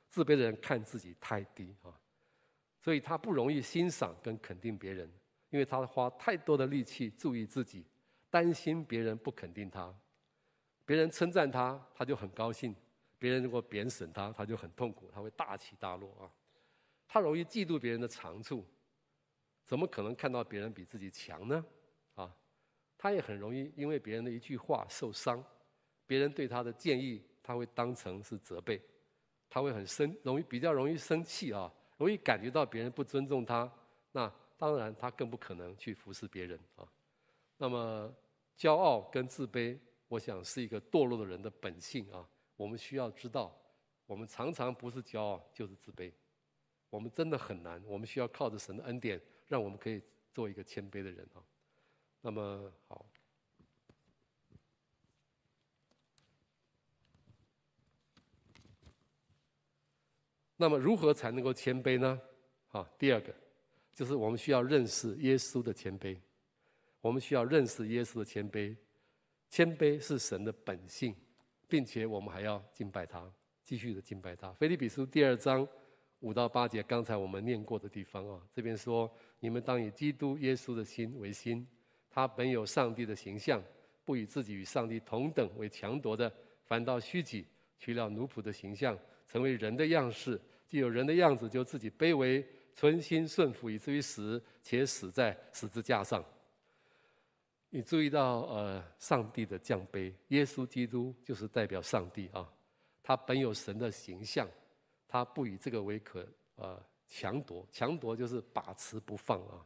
[0.07, 1.91] 自卑的人看自己太低啊，
[2.79, 5.11] 所以他不容易欣赏跟肯定别人。
[5.51, 7.85] 因为他花太多的力气注意自己，
[8.29, 9.93] 担心别人不肯定他，
[10.83, 12.73] 别人称赞他，他就很高兴；
[13.17, 16.27] 别人如果贬损他，他就很痛苦，他会大起大落啊。
[17.07, 18.65] 他容易嫉妒别人的长处，
[19.63, 21.65] 怎么可能看到别人比自己强呢？
[23.05, 25.43] 他也很容易因为别人的一句话受伤，
[26.07, 28.81] 别人对他的建议，他会当成是责备，
[29.47, 33.71] 他会很生，容易比较容易生气啊，容易感觉到别人不尊重他，
[34.11, 34.33] 那。
[34.57, 36.87] 当然，他更不可能去服侍别人啊。
[37.57, 38.11] 那么，
[38.57, 42.27] 骄傲跟自卑，我想是一个堕落的人的本性啊。
[42.55, 43.55] 我们需要知道，
[44.07, 46.11] 我们常常不是骄傲就是自卑，
[46.89, 47.83] 我们真的很难。
[47.85, 51.43] 我们需要靠着神的恩典，让我们可以做一个谦卑的人啊。
[52.25, 53.05] 那么好，
[60.57, 62.19] 那么如何才能够谦卑呢？
[62.67, 63.31] 好，第二个。
[63.93, 66.17] 就是我们需要认识耶稣的谦卑，
[66.99, 68.75] 我们需要认识耶稣的谦卑，
[69.47, 71.15] 谦卑是神的本性，
[71.67, 73.31] 并且我们还要敬拜他，
[73.63, 74.51] 继续的敬拜他。
[74.53, 75.65] 腓立比书第二章
[76.21, 81.67] 五到八节，刚才我们念过的地方啊，这边说你们当以基督耶稣的心为心。
[82.15, 83.61] 他本有上帝的形象，
[84.05, 86.31] 不与自己与上帝同等为强夺的，
[86.63, 87.45] 反倒虚己，
[87.77, 88.97] 取了奴仆的形象，
[89.27, 90.39] 成为人的样式。
[90.65, 92.41] 既有人的样子，就自己卑微，
[92.73, 96.23] 存心顺服，以至于死，且死在十字架上。
[97.69, 102.49] 你注意到，呃，上帝的降卑，耶稣基督就是代表上帝啊。
[103.03, 104.47] 他本有神的形象，
[105.05, 106.25] 他不以这个为可
[106.55, 109.59] 呃强夺，强夺就是把持不放啊。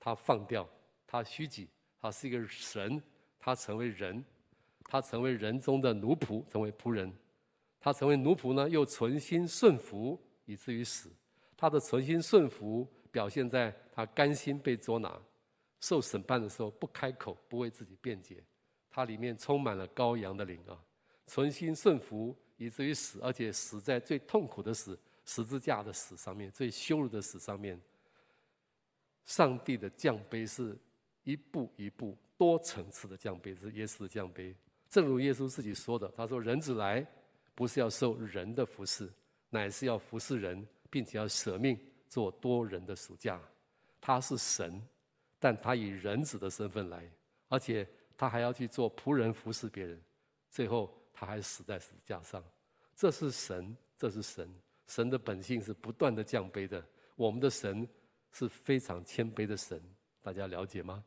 [0.00, 0.66] 他放掉，
[1.06, 1.68] 他虚己，
[2.02, 3.00] 他是一个神，
[3.38, 4.24] 他成为人，
[4.84, 7.10] 他成为人中的奴仆，成为仆人。
[7.78, 11.08] 他成为奴仆呢，又存心顺服，以至于死。
[11.56, 15.16] 他的存心顺服表现在他甘心被捉拿。
[15.78, 18.42] 受审判的时候不开口，不为自己辩解，
[18.90, 20.76] 他里面充满了羔羊的灵啊，
[21.26, 27.80] 存心顺服以至于死，而且死在最痛苦的死，十字架的死上面，最羞辱的死上面。
[29.24, 30.76] 上帝的降卑是
[31.24, 34.54] 一步一步多层次的降卑，是耶稣的降卑。
[34.88, 37.06] 正如耶稣自己说的，他说：“人子来
[37.54, 39.10] 不是要受人的服侍，
[39.50, 43.40] 乃是要服侍人，并且要舍命做多人的赎价。”
[44.00, 44.82] 他是神。
[45.44, 47.10] 但他以人子的身份来，
[47.48, 47.84] 而且
[48.16, 50.00] 他还要去做仆人服侍别人，
[50.52, 52.40] 最后他还死在十字架上。
[52.94, 54.48] 这是神，这是神。
[54.86, 56.86] 神的本性是不断的降卑的。
[57.16, 57.88] 我们的神
[58.30, 59.82] 是非常谦卑的神，
[60.20, 61.04] 大家了解吗？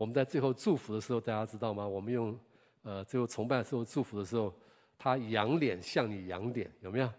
[0.00, 1.86] 我们在最后祝福的时候，大家知道吗？
[1.86, 2.34] 我们用
[2.80, 4.50] 呃最后崇拜的时候祝福的时候，
[4.96, 7.12] 他仰脸向你仰脸，有没有？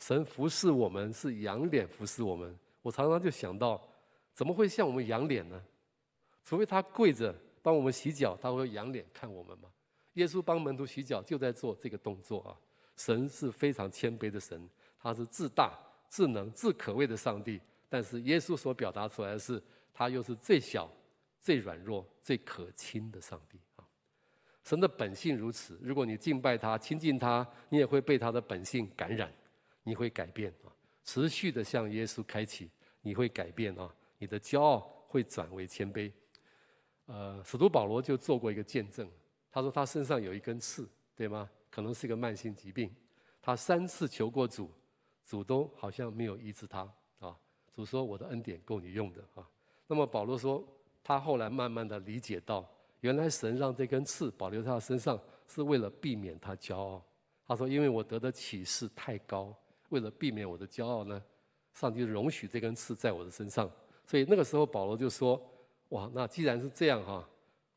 [0.00, 2.52] 神服侍我们是仰脸服侍我们。
[2.82, 3.80] 我常常就想到，
[4.34, 5.62] 怎么会向我们仰脸呢？
[6.42, 9.68] 除非他跪着帮我们洗脚，他会仰脸看我们吗？
[10.14, 12.58] 耶稣帮门徒洗脚就在做这个动作啊！
[12.96, 14.68] 神是非常谦卑的神，
[15.00, 17.60] 他是自大、自能、自可畏的上帝。
[17.88, 20.90] 但是耶稣所表达出来的是，他又是最小、
[21.44, 23.84] 最软弱、最可亲的上帝啊！
[24.62, 29.30] 神的本性如此，如果你敬拜他、亲近他，你也会被他的本性感染，
[29.82, 30.72] 你会改变啊！
[31.04, 32.70] 持续的向耶稣开启，
[33.02, 33.94] 你会改变啊！
[34.16, 36.10] 你的骄傲会转为谦卑。
[37.04, 39.06] 呃，使徒保罗就做过一个见证，
[39.50, 41.50] 他说他身上有一根刺，对吗？
[41.68, 42.90] 可能是一个慢性疾病，
[43.42, 44.72] 他三次求过主，
[45.26, 47.36] 主都好像没有医治他啊。
[47.74, 49.46] 主说我的恩典够你用的啊。
[49.86, 50.66] 那么保罗说，
[51.04, 52.68] 他后来慢慢的理解到，
[53.00, 57.00] 原来神让这根刺保留在他身上，是为了避免他骄傲。
[57.46, 59.54] 他说，因为我得的启示太高，
[59.90, 61.22] 为了避免我的骄傲呢，
[61.74, 63.70] 上帝容许这根刺在我的身上。
[64.04, 65.40] 所以那个时候保罗就说。
[65.90, 67.28] 哇，那既然是这样哈，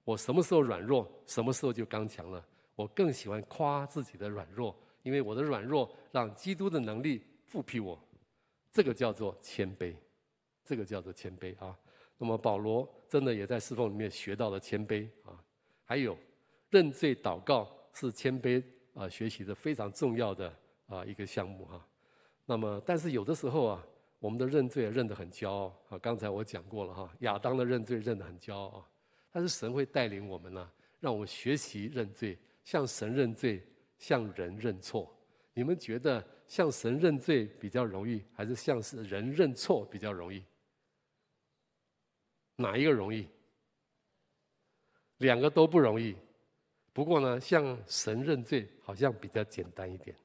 [0.04, 2.44] 我什么时候软弱，什么时候就刚强了。
[2.74, 8.00] 我更喜欢夸自己的软弱，因为我的软弱让基督的能力复辟我。
[8.72, 9.94] 这个叫做谦卑，
[10.64, 11.78] 这个叫做谦卑啊。
[12.18, 15.42] 那么保罗真的也在侍奉里面学到了谦卑啊。
[15.84, 16.18] 还有
[16.70, 20.54] 认罪祷告是谦卑啊学习的非常重要的
[20.88, 21.88] 啊一个项目哈。
[22.46, 23.86] 那么但是有的时候啊。
[24.20, 26.00] 我们的认罪认得很骄傲啊！
[26.00, 28.90] 刚才我讲过了哈，亚当的认罪认得很骄傲啊，
[29.32, 33.62] 但是神会带领我们呢，让我们学习认罪，向神认罪，
[34.00, 35.16] 向人认错。
[35.54, 40.44] 你们觉得向神认罪比较容易，还是向人认错比较容易？
[42.58, 43.26] 哪一个容易？
[45.20, 46.16] 两个都不容易。
[46.92, 50.16] 不过呢，向神认罪好像比较简单一点，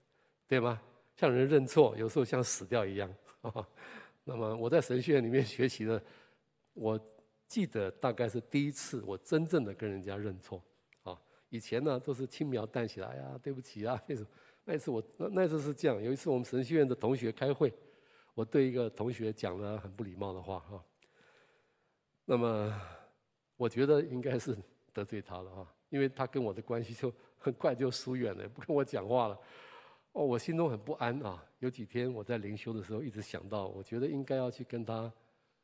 [0.48, 0.82] 对吗？
[1.16, 3.14] 向人认错，有时候像死掉一样。
[4.24, 6.02] 那么我在神学院里面学习的，
[6.72, 6.98] 我
[7.46, 10.62] 记得大概是第一次我真正的跟人家认错。
[11.02, 14.26] 啊，以前呢都是轻描淡写，哎呀，对不起啊，那种。
[14.64, 17.72] 那一次我那那次是这样，有一次我们神学院的同学开会，
[18.32, 20.84] 我对一个同学讲了很不礼貌的话哈。
[22.24, 22.72] 那么
[23.56, 24.56] 我觉得应该是
[24.92, 29.38] 得罪他了啊，因为他跟我的关系就很快就疏远了，不跟我讲话了。
[30.12, 31.42] 哦，我心中很不安啊！
[31.58, 35.10] 有几天我在灵修的时候，一直想到，我觉得应该要去跟他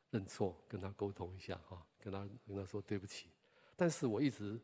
[0.09, 3.29] 认错，跟他沟通一下哈，跟他跟他说对不起。
[3.75, 4.59] 但是我一直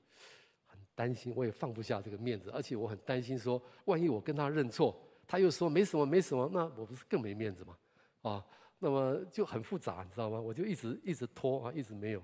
[0.65, 7.77] 很担心，我也放不下这个面子，而且我很担心说，万一我跟他认错，他又说没什么没什么，那我不是更没面子吗？
[8.23, 8.45] 啊，
[8.79, 10.39] 那么就很复杂，你知道吗？
[10.39, 12.21] 我就一直一直拖啊，一直没有，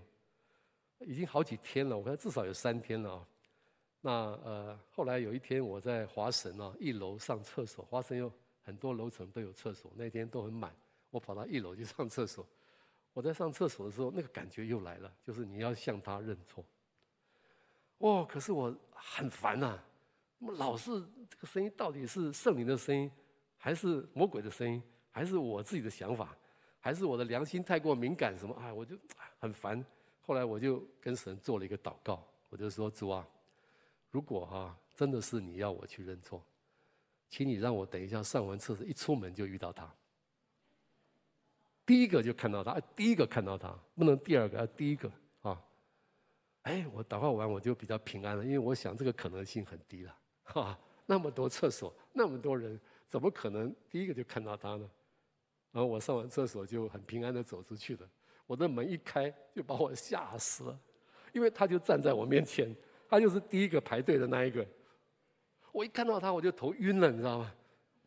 [0.99, 3.27] 已经好几天了，我看至少有三天了啊。
[4.01, 4.11] 那
[4.43, 8.31] 呃，后来有一天我在华神啊一楼上厕所，华神有
[8.63, 10.75] 很多楼层都有厕所，那天都很满，
[11.09, 12.45] 我跑到一楼去上厕所。
[13.13, 16.63] 我在上厕所的时候，那个感觉又来了，就是你要向他认错。
[17.97, 19.77] 哦，可是我很烦呐，
[20.39, 20.91] 那么老是
[21.29, 23.11] 这个声音到底是圣灵的声音，
[23.57, 26.35] 还是魔鬼的声音，还是我自己的想法？
[26.81, 28.37] 还是我的良心太过敏感？
[28.37, 28.53] 什么？
[28.59, 28.97] 哎，我就
[29.39, 29.85] 很烦。
[30.19, 33.25] 后来我就跟神做了一个祷告，我就说：主啊，
[34.09, 36.43] 如果哈、啊、真的是你要我去认错，
[37.29, 39.89] 请你让我等一下上完厕所一出门就遇到他，
[41.85, 45.61] 第一个就看到他，第一个看到他，不能第二个，要第一个啊。
[46.63, 50.17] 哎，我祷告完我就比较平安了，因为我想这个可能性很低了。
[50.43, 54.89] 哈，那么多厕所，那么多人，怎么可能第一个就看到他呢？
[55.71, 58.09] 然后我上完厕所就很平安的走出去了。
[58.45, 60.79] 我的门一开，就把我吓死了，
[61.31, 62.75] 因为他就站在我面前，
[63.09, 64.67] 他就是第一个排队的那一个。
[65.71, 67.53] 我一看到他，我就头晕了，你知道吗？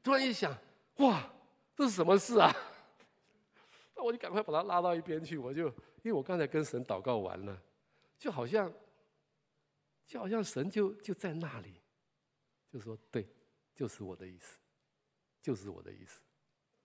[0.02, 0.54] 突然一想，
[0.96, 1.32] 哇，
[1.74, 2.54] 这是什么事啊？
[3.96, 5.38] 那 我就赶快把他拉到一边去。
[5.38, 5.68] 我就
[6.02, 7.62] 因为我刚才跟神祷告完了，
[8.18, 8.70] 就好像，
[10.06, 11.80] 就好像神就就在那里，
[12.70, 13.26] 就说对，
[13.74, 14.58] 就是我的意思，
[15.40, 16.20] 就是我的意思，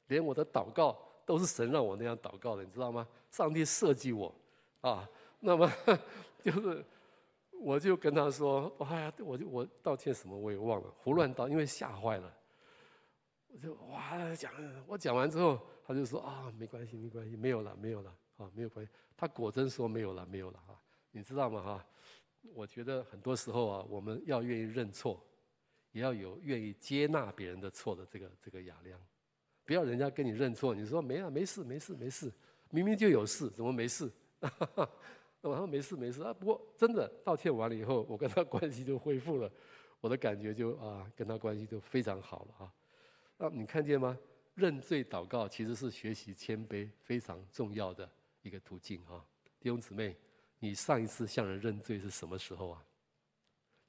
[0.09, 0.97] 连我的祷告。
[1.29, 3.07] 都是神让我那样祷告的，你知道吗？
[3.29, 4.33] 上帝设计我，
[4.81, 5.07] 啊，
[5.39, 5.71] 那么
[6.43, 6.83] 就是
[7.51, 12.35] 我就跟他说，哎呀，我就我道歉什么我也忘了，胡乱道，因为吓坏了。
[13.49, 14.51] 我就哇讲，
[14.87, 18.91] 我讲完之后，他就说啊，没关系，没关系，没有了，没有了，啊，没有关系。
[19.15, 20.73] 他果真说没有了，没有了啊，
[21.11, 21.61] 你知道吗？
[21.61, 21.85] 哈，
[22.55, 25.23] 我觉得很多时候啊，我们要愿意认错，
[25.91, 28.99] 也要有愿意接纳别人的错的这个这个雅量。
[29.69, 32.33] 不要人家跟你认错，你说没啊，没事，没事，没事，
[32.71, 34.11] 明明就有事，怎么没事？
[34.39, 34.49] 那
[35.47, 36.33] 我说没事，没事啊。
[36.33, 39.47] 不过真的道歉完了以后，我跟他关系就恢复了，
[40.01, 42.73] 我的感觉就啊，跟他关系就非常好了啊。
[43.37, 44.17] 那你看见吗？
[44.55, 48.09] 认罪祷告其实是学习谦卑非常重要的
[48.41, 49.23] 一个途径啊。
[49.59, 50.17] 弟兄姊妹，
[50.57, 52.83] 你上一次向人认罪是什么时候啊？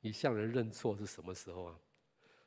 [0.03, 1.79] 你向人认错是什么时候啊？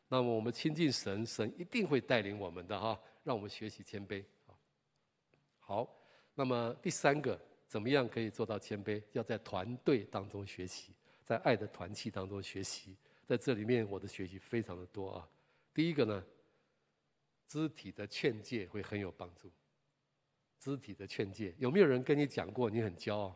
[0.07, 2.99] 那么我们亲近神，神一定会带领我们的哈。
[3.23, 4.55] 让我们学习谦卑啊，
[5.59, 5.99] 好。
[6.35, 9.01] 那么第三个，怎么样可以做到谦卑？
[9.11, 12.97] 要在团队当中学习，在爱的团契当中学习。
[13.25, 15.29] 在这里面，我的学习非常的多啊。
[15.73, 16.25] 第一个呢，
[17.47, 19.51] 肢体的劝诫会很有帮助。
[20.59, 23.35] 肢体的劝诫，有没有人跟你讲过你很骄傲？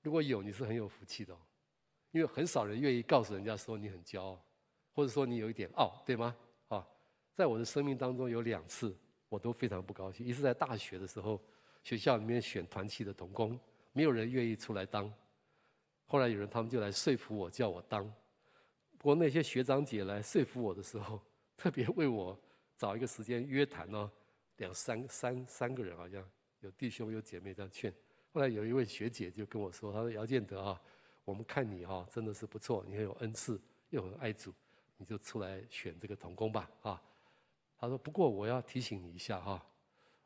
[0.00, 1.40] 如果有，你是很有福气的哦，
[2.12, 4.40] 因为很少人愿意告诉人家说你很骄傲，
[4.92, 6.36] 或者说你有一点傲，对吗？
[7.34, 8.96] 在我的生命当中有两次，
[9.28, 10.24] 我都非常不高兴。
[10.24, 11.40] 一次在大学的时候，
[11.82, 13.58] 学校里面选团契的同工，
[13.92, 15.12] 没有人愿意出来当。
[16.06, 18.04] 后来有人他们就来说服我，叫我当。
[18.98, 21.20] 不过那些学长姐来说服我的时候，
[21.56, 22.38] 特别为我
[22.76, 24.10] 找一个时间约谈哦，
[24.58, 26.24] 两三三三个人好像
[26.60, 27.92] 有弟兄有姐妹这样劝。
[28.32, 30.80] 后来有一位学姐就跟我说：“她说姚建德啊，
[31.24, 34.52] 我们看你哈真的是不错，你很有恩赐，又很爱主，
[34.96, 37.02] 你就出来选这个同工吧啊。”
[37.84, 39.64] 他说：“不过我要提醒你一下哈，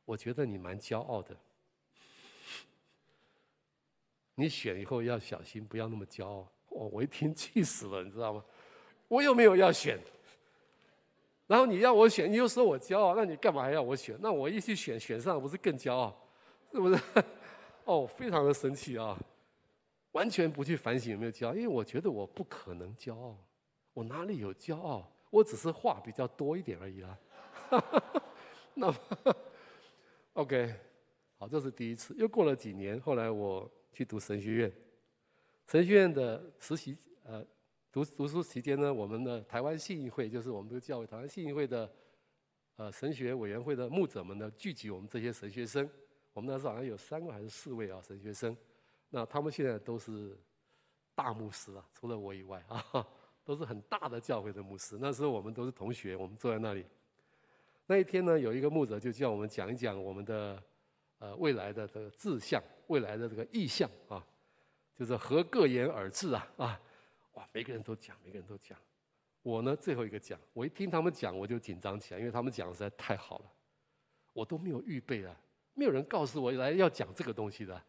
[0.05, 1.37] 我觉得你蛮骄傲的。
[4.35, 8.45] 你选以后要小心，不要那么骄傲。”哦，我一听气死了，你知道吗？
[9.09, 9.99] 我又没有要选，
[11.47, 14.17] 然后你要我选，你又说我骄傲，那你干嘛还要我选？
[14.21, 16.15] 那我一去选，选上不是更骄傲？
[16.73, 17.03] 是不是？
[17.85, 19.19] 哦，非常的生气啊！
[20.13, 23.37] 完全不去反省有没有骄傲，因为我觉得我不可能骄傲，
[23.95, 25.11] 我哪里有骄傲？
[25.31, 27.19] 我只是话比较多一点而已啦。
[27.71, 28.25] 哈 哈
[28.75, 28.99] 那么
[30.35, 30.75] ，OK，
[31.37, 32.15] 好，这是第一次。
[32.17, 34.73] 又过了几年，后来我去读神学院。
[35.67, 37.45] 神学院的实习，呃，
[37.93, 41.93] 读读书期间呢，我们的台湾信义会，就是我们的教会，台湾信义会的，
[42.77, 45.89] 呃，神学委员会的牧者们呢，聚集我们这些神学生。
[46.33, 48.57] 我们那时好像有三个还是四位啊，神学生。
[49.11, 50.39] 那他们现在都是
[51.15, 53.07] 大牧师了，除了我以外啊，
[53.45, 54.97] 都是很大的教会的牧师。
[55.01, 56.87] 那时候我们都是同学，我们坐在那里。
[57.91, 60.63] 那一天呢，有一个牧者就叫我们讲一讲我们的
[61.21, 64.23] 呃未来的这个志向，未来的这个意向啊，
[64.95, 66.79] 就是合各言而志啊啊，
[67.33, 68.77] 哇，每个人都讲，每个人都讲。
[69.41, 73.45] 我呢最后一个讲，我一听他们讲我就紧张起来，因为他们讲的实在太好了，
[74.35, 75.35] 我都没有预备啊，
[75.73, 77.83] 没有人告诉我来要讲这个东西的，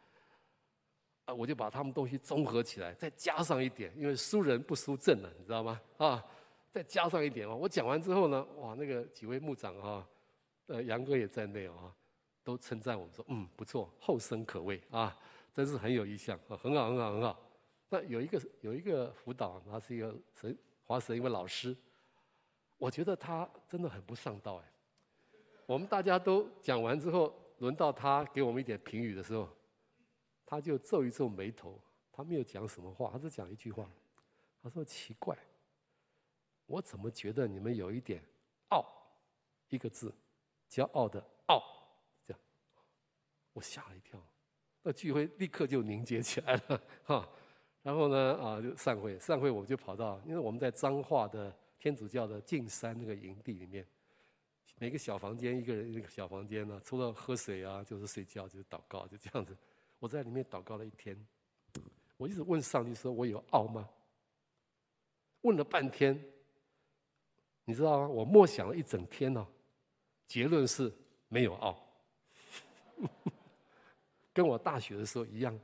[1.25, 5.81] 啊，我就把他们东西综合起来，再加上一点，因为输人不输阵了，你知道吗？
[5.97, 6.25] 啊。
[6.71, 10.07] 再加上一点哦，我讲完之后呢，哇，那个几位牧长哈，
[10.67, 11.93] 呃，杨哥也在内啊，
[12.43, 15.17] 都称赞我们说，嗯，不错，后生可畏啊，
[15.51, 17.39] 真是很有意向，很好，很好，很好。
[17.89, 21.75] 那有一个有一个辅导，他是一个神华神一位老师，
[22.77, 24.71] 我觉得他真的很不上道哎。
[25.65, 29.49] 我们大家都讲完之后，轮到他给我们一点评语的时候，
[30.45, 33.89] 他就皱一皱眉头，他没有讲什么话，他只讲一句话，
[34.61, 35.35] 他说奇怪。
[36.69, 38.23] 我怎么觉得你们有一点
[38.69, 38.85] 傲，
[39.69, 40.13] 一个字，
[40.69, 41.63] 骄傲的傲
[42.23, 42.39] 这样
[43.53, 44.23] 我吓了一跳，
[44.83, 47.27] 那聚会立刻就凝结起来了 哈。
[47.81, 53.83] 然后呢，啊，就散会，散会我就跑到，因为我们在彰化的天主教的径山那个营地里面，
[54.77, 59.57] 每个小房间一个人一个小房间呢、除了喝水啊，就是睡觉，就是祷告，就这样子。
[59.97, 61.17] 我在里面祷告了一天，
[62.17, 63.89] 我一直问上帝说：“我有傲吗？”
[65.41, 66.21] 问了半天，
[67.69, 68.07] 你知道吗？
[68.07, 69.45] 我默想了一整天哦，
[70.27, 70.91] 结论是
[71.27, 71.79] 没有奥，
[74.33, 75.57] 跟我大学的时候一样，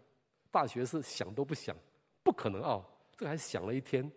[0.51, 1.75] 大学是想都不想。
[2.21, 2.85] 不可能奥，
[3.17, 4.11] 这还想了一天，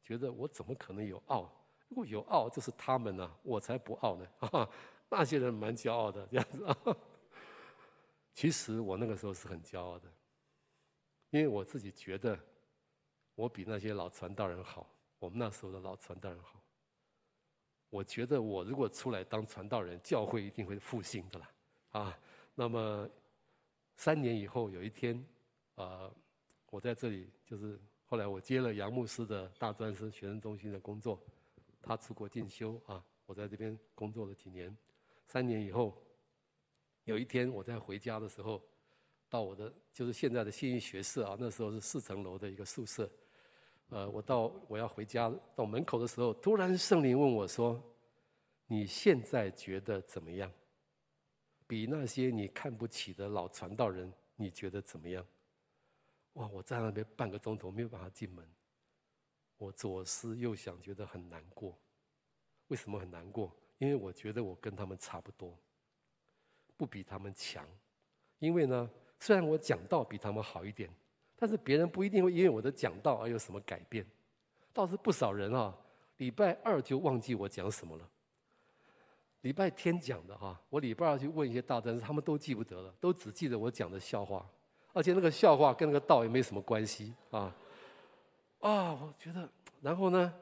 [0.00, 1.50] 觉得我怎么可能有奥？
[1.88, 4.24] 如果有奥，就是他们呢、我才不奥呢。
[4.38, 4.70] 哈哈，
[5.08, 6.76] 那些人蛮骄傲的这样子啊。
[8.32, 10.08] 其实我那个时候是很骄傲的，
[11.30, 12.38] 因为我自己觉得
[13.34, 16.60] 我比那些老传道人好，我们那时候的老传道人好。
[17.94, 21.50] 我觉得我如果出来当传道人，教会一定会复兴的啦。
[21.90, 22.18] 啊，
[22.52, 23.08] 那么
[23.94, 25.16] 三年以后有一天，
[25.76, 26.14] 啊、呃。
[26.70, 31.22] 我在这里，就是后来我接了杨牧师的大专生学生中心的工作，
[31.80, 34.76] 他出国进修啊，我在这边工作了几年，
[35.28, 35.96] 三年以后，
[37.04, 38.60] 有一天我在回家的时候，
[39.28, 43.08] 到我的就是现在的信义学社啊，那时候是四层楼的一个宿舍，
[43.88, 47.80] 呃，我到我要回家到门口的时候，突然圣灵问我说
[48.66, 50.50] ：“你现在觉得怎么样？
[51.66, 55.24] 比那些你看不起的老传道人，你觉得怎么样？”
[56.34, 56.48] 哇！
[56.48, 58.44] 我在那边半个钟头没有办法进门，
[59.56, 61.78] 我左思右想，觉得很难过。
[62.68, 63.54] 为什么很难过？
[63.78, 65.56] 因为我觉得我跟他们差不多，
[66.76, 67.64] 不比他们强。
[68.40, 70.90] 因为呢，虽然我讲道比他们好一点，
[71.36, 74.06] 但是别人不一定会因为我的讲道而有什么改变。
[74.72, 75.76] 倒是不少人啊，
[76.16, 78.08] 礼拜二就忘记我讲什么了。
[79.42, 84.48] 礼拜天讲的哈，我礼拜二去问一些大专，他们都记不得了，都只记得我讲的笑话。
[84.92, 87.54] 而且那个笑话跟那个道也没什么关系啊！
[88.60, 89.48] 啊，我觉得，
[89.82, 90.32] 然后呢，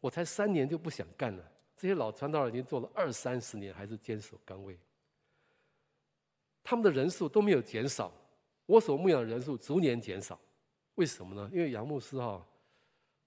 [0.00, 1.44] 我才三年就不想干了。
[1.76, 4.78] 这些老传道人已经做了二三十年，还是坚守岗位。
[6.64, 8.10] 他们的人数都没有减少，
[8.66, 10.38] 我所牧养的人数逐年减少。
[10.96, 11.48] 为什么呢？
[11.52, 12.44] 因为杨牧师哈，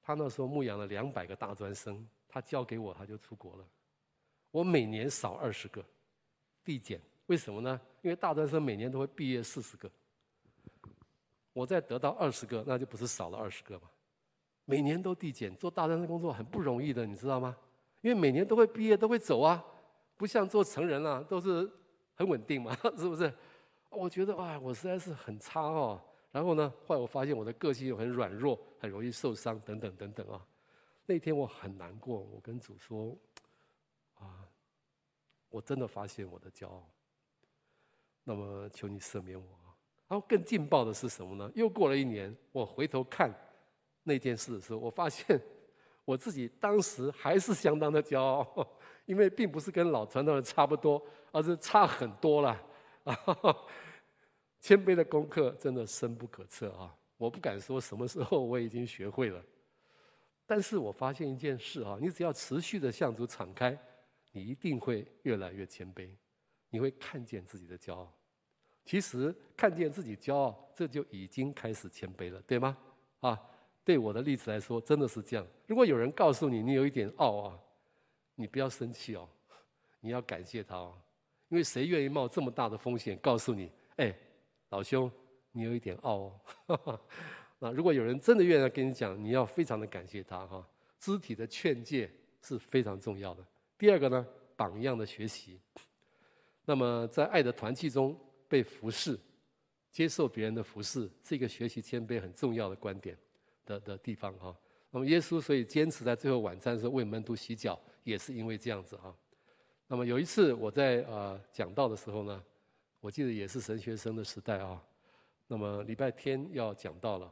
[0.01, 3.65] 他那时候牧养了两百个大专生，他交给我，他就出国了。
[4.51, 5.83] 我每年少二十个，
[6.63, 7.01] 递减。
[7.25, 7.81] 为什么呢？
[8.03, 9.89] 因为大专生每年都会毕业四十个。
[11.53, 13.89] 我再得到二十个，那就不是少了二十个吗？
[14.65, 17.57] 每年都递减，做大专生工作很不容易的，你知道吗？
[18.01, 19.65] 因为每年都会毕业，都会走啊，
[20.15, 21.67] 不像做成人啊，都是
[22.13, 23.33] 很稳定嘛， 是不是？
[23.95, 26.01] 我觉得哇，我实在是很差哦。
[26.31, 30.45] 然后呢，后来我发现我的个性又很软弱，很容易受伤，等等等等啊。
[31.05, 33.15] 那天我很难过，我跟主说，
[34.19, 34.45] 啊，
[35.49, 36.89] 我真的发现我的骄傲。
[38.23, 39.45] 那么求你赦免我。
[40.07, 41.49] 然后更劲爆的是什么呢？
[41.55, 43.33] 又过了一年，我回头看
[44.03, 45.41] 那件事的时候，我发现
[46.03, 48.67] 我自己当时还是相当的骄傲，
[49.05, 52.61] 因为并不是跟老传道人差不多，而是差很多了。
[54.65, 56.91] 谦卑的功课真的深不可测啊！
[57.17, 59.39] 我不敢说什么时候我已经学会了，
[60.47, 63.77] 但是我发现一件事啊，你只要持续的向主敞开，
[64.31, 66.09] 你一定会越来越谦卑，
[66.71, 68.11] 你会看见自己的骄傲。
[68.83, 72.75] 其实看见自己骄傲，这就已经开始谦卑了，对吗？
[73.19, 73.39] 啊，
[73.83, 75.45] 对我的例子来说，真的是这样。
[75.67, 77.59] 如果有人告诉你你有一点傲啊，
[78.33, 79.29] 你不要生气哦，
[79.99, 80.97] 你要感谢他哦，
[81.49, 84.11] 因为谁愿意冒这么大的风险告诉你，哎，
[84.69, 85.11] 老兄，
[85.51, 86.99] 你有一点傲哦。
[87.59, 90.67] 那如果有人真的愿意跟你讲，你要非常的感谢他哈。
[90.99, 92.11] 肢体的劝诫
[92.41, 93.45] 是非常重要的。
[93.77, 95.59] 第二个呢，榜样的学习。
[96.65, 98.17] 那么在爱的团契中。
[98.47, 99.19] 被服侍，
[99.91, 103.17] 接受别人的服侍，是一个学习谦卑很重要的观点
[103.65, 104.55] 的的地方哈。
[104.91, 109.13] 那么耶稣所以坚持在最后晚餐的时候为门徒洗脚，也是因为这样子哈。
[109.87, 112.43] 那么有一次我在呃讲道的时候呢，
[113.05, 114.83] 我记得也是神学生的时代啊。
[115.45, 117.31] 那么礼拜天要讲到了，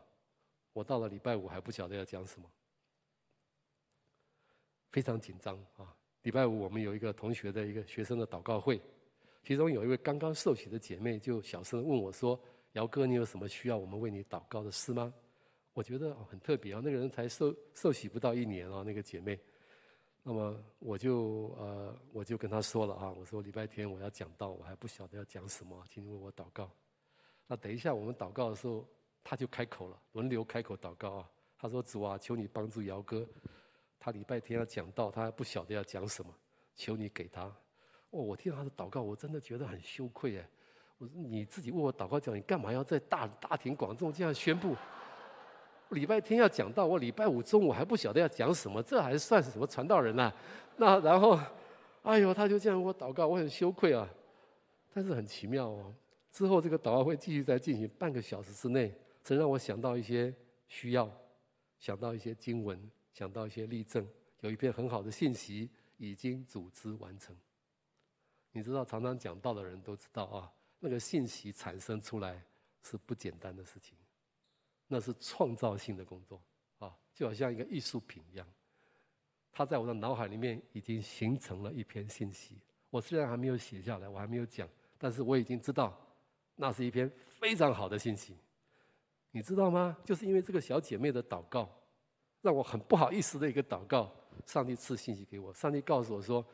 [0.71, 2.47] 我到了礼拜五还不晓得要讲什么，
[4.91, 5.91] 非常紧张啊。
[6.21, 8.79] 礼拜五我们有一个同学的一个学生的祷告会。
[9.41, 12.39] 其中有一位刚刚受洗的姐妹，就小声问我说
[12.73, 15.11] ：“姚哥，你有什么需要我们为你祷告的事吗？”
[15.73, 19.39] 我觉得很特别啊，那个人才受受洗不到一年啊，那个姐妹。
[20.25, 26.71] 那么我就呃，我就跟他说了啊，我说礼拜天我要讲道，我还不晓得要讲什么，请你为我祷告。
[27.45, 28.87] 那等一下我们祷告的时候，
[29.21, 31.29] 他就开口了，轮流开口祷告啊。
[31.57, 33.25] 他说：“主啊，求你帮助姚哥，
[33.99, 36.33] 他礼拜天要讲道，他还不晓得要讲什么，
[36.75, 37.43] 求你给他。”
[38.11, 40.49] 哦，我听他的祷告，我真的觉得很羞愧哎！
[40.97, 44.75] 我说你自己为我祷告讲，你干嘛要在大大庭广众这样宣布？
[45.89, 50.33] 礼拜天要讲到，我礼拜五中午还不晓得要讲什么，这还算是什么传道人啊？
[50.77, 51.39] 那然后，
[52.01, 54.09] 哎呦，他就这样为我祷告，我很羞愧啊。
[54.95, 55.93] 但是很奇妙哦，
[56.31, 60.33] 之后这个祷告会继续在进行半个小时之内，曾让我想到一些
[60.67, 61.11] 需要，
[61.79, 62.79] 想到一些经文，
[63.11, 64.07] 想到一些例证，
[64.41, 67.35] 有一篇很好的信息已经组织完成。
[68.51, 72.43] 你知道，常常讲道的人都知道啊，那个信息产生出来
[72.83, 73.97] 是不简单的事情。
[74.93, 76.39] 那是创造性的工作
[76.77, 78.47] 啊，就好像一个艺术品一样，
[79.51, 82.61] 它在我的脑海里面已经形成了一篇信息。
[82.91, 84.69] 我虽然还没有写下来，我还没有讲，
[84.99, 85.99] 但是我已经知道，
[86.55, 88.37] 那是一篇非常好的信息。
[89.31, 89.97] 你知道吗？
[90.05, 91.67] 就是因为这个小姐妹的祷告，
[92.41, 94.13] 让我很不好意思的一个祷告，
[94.45, 95.51] 上帝赐信息给我。
[95.55, 96.45] 上帝告诉我说：“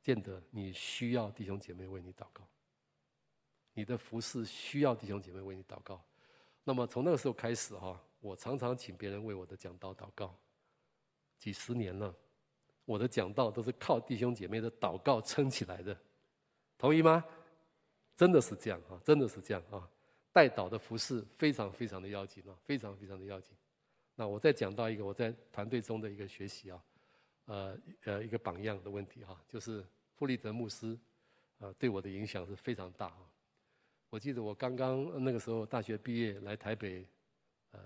[0.00, 2.48] 建德，你需要弟兄姐妹为你祷告，
[3.74, 6.02] 你的服饰需要弟兄姐妹为你祷告。”
[6.64, 10.34] 那么从那个时候开始哈，我常常请别人为我的讲道祷告，
[11.38, 12.14] 几十年了，
[12.86, 15.96] 我的讲道都是靠弟兄姐妹的祷告撑起来的，
[16.78, 17.22] 同意吗？
[18.16, 19.86] 真的是这样啊，真的是这样啊，
[20.32, 23.54] 代祷的服饰非常非常的要紧啊，非常非常的要紧。
[24.14, 26.82] 那我再讲到一个我在团队中的一个学习啊，
[27.46, 29.84] 呃呃一个榜样的问题哈，就是
[30.14, 30.96] 傅立德牧师，
[31.58, 33.18] 呃对我的影响是非常大啊。
[34.14, 37.04] 我记得我刚刚那个时候大学毕业来台北，
[37.72, 37.80] 呃，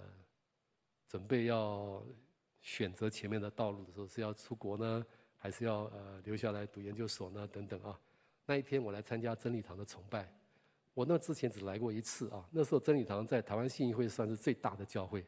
[1.09, 2.05] 准备要
[2.61, 5.07] 选择前面的道路的时候，是要出国呢，
[5.39, 7.49] 还是要呃留下来读研究所呢？
[7.51, 7.99] 等等啊。
[8.45, 10.31] 那一天我来参加真理堂的崇拜，
[10.93, 12.47] 我那之前只来过一次啊。
[12.51, 15.24] 那时候真理堂在台湾信义会算是最大的教会，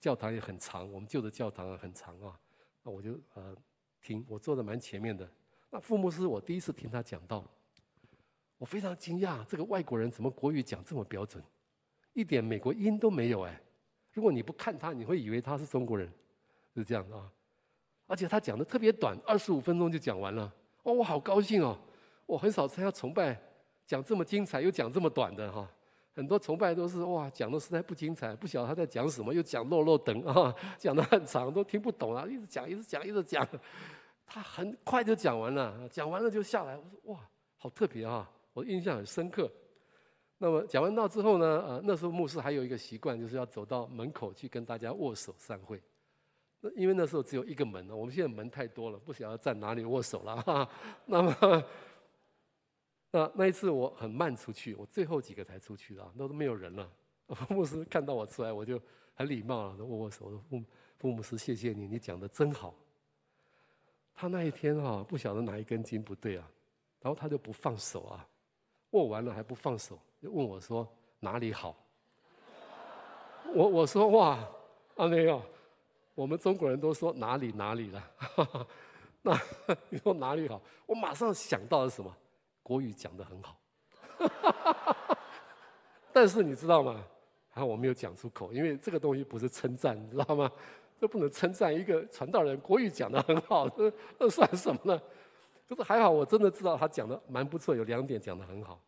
[0.00, 2.36] 教堂也很长，我们旧的教堂很长啊。
[2.82, 3.56] 那我就呃
[4.02, 5.30] 听，我坐的蛮前面的。
[5.70, 7.48] 那傅牧师，我第一次听他讲道。
[8.64, 11.44] 我非常惊讶，这个外国人怎么国语讲这么标准，
[12.14, 13.60] 一点美国音都没有哎！
[14.10, 16.10] 如果你不看他，你会以为他是中国人，
[16.74, 17.30] 是这样的啊。
[18.06, 20.50] 而且他讲的特别短，二十五分钟就讲完了。
[20.82, 21.78] 哦，我好高兴哦！
[22.24, 23.38] 我很少参加崇拜，
[23.86, 25.70] 讲这么精彩又讲这么短的哈。
[26.14, 33.46] 很多崇拜都是哇，讲的实在不精彩，不晓得他在讲什么，又讲落落等啊，讲的很长，都听不懂啊，一直讲，一直讲，一直讲。
[34.24, 36.74] 他很快就讲完了，讲完了就下来。
[36.74, 37.20] 我说哇，
[37.58, 38.26] 好特别啊！
[38.54, 39.52] 我印象很深刻。
[40.38, 45.80] 那么讲完道之后呢，呃，那时候牧师还有一个习惯，就是要走到门口去跟大家握手散会。
[46.60, 50.68] 那因为那时候只有一个门，我们现在门太多了，不晓得在哪里握手了哈。
[51.04, 51.64] 那么，
[53.10, 56.90] 那那一次我很慢出去，我最后几个才出去的，那都没有人了。
[57.48, 58.80] 牧师看到我出来，我就
[59.14, 60.62] 很礼貌的握握手，说：“傅
[60.98, 62.74] 傅牧师，谢谢你，你讲的真好。”
[64.14, 66.50] 他那一天哈，不晓得哪一根筋不对啊，
[67.00, 68.28] 然后他就不放手啊。
[68.94, 70.88] 握完了还不放手，就问我说
[71.18, 71.74] 哪里好？
[73.52, 74.38] 我我说哇，
[74.94, 75.42] 啊没有，
[76.14, 78.10] 我们中国人都说哪里哪里了。
[79.20, 79.36] 那
[79.88, 80.60] 你说哪里好？
[80.86, 82.16] 我马上想到了什么？
[82.62, 83.56] 国语讲得很好。
[86.12, 87.04] 但是你知道吗？
[87.52, 90.48] 啊，我没有讲出口，因为这个东西不是称赞，你知道吗？
[91.00, 95.02] 这不能称赞一个传道人国语讲得很好，这这算什么呢？
[95.68, 98.80] 可是还好，我真的知道他讲的蛮不错，有两点讲的很好，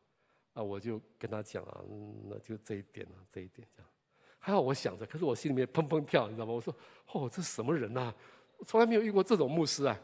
[0.53, 1.81] 啊，我就跟他讲啊，
[2.29, 3.91] 那就这一点啊，这一点这样。
[4.39, 6.53] 还好我想着，可是我心里面砰砰跳，你知道吗？
[6.53, 6.75] 我说，
[7.13, 8.15] 哦，这什么人呐？
[8.59, 9.99] 我从来没有遇过这种牧师啊。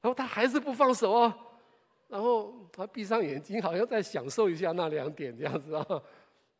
[0.00, 1.34] 然后他还是不放手哦，
[2.06, 5.84] 然后他闭上眼睛，好像在享受一下那两点这样子啊。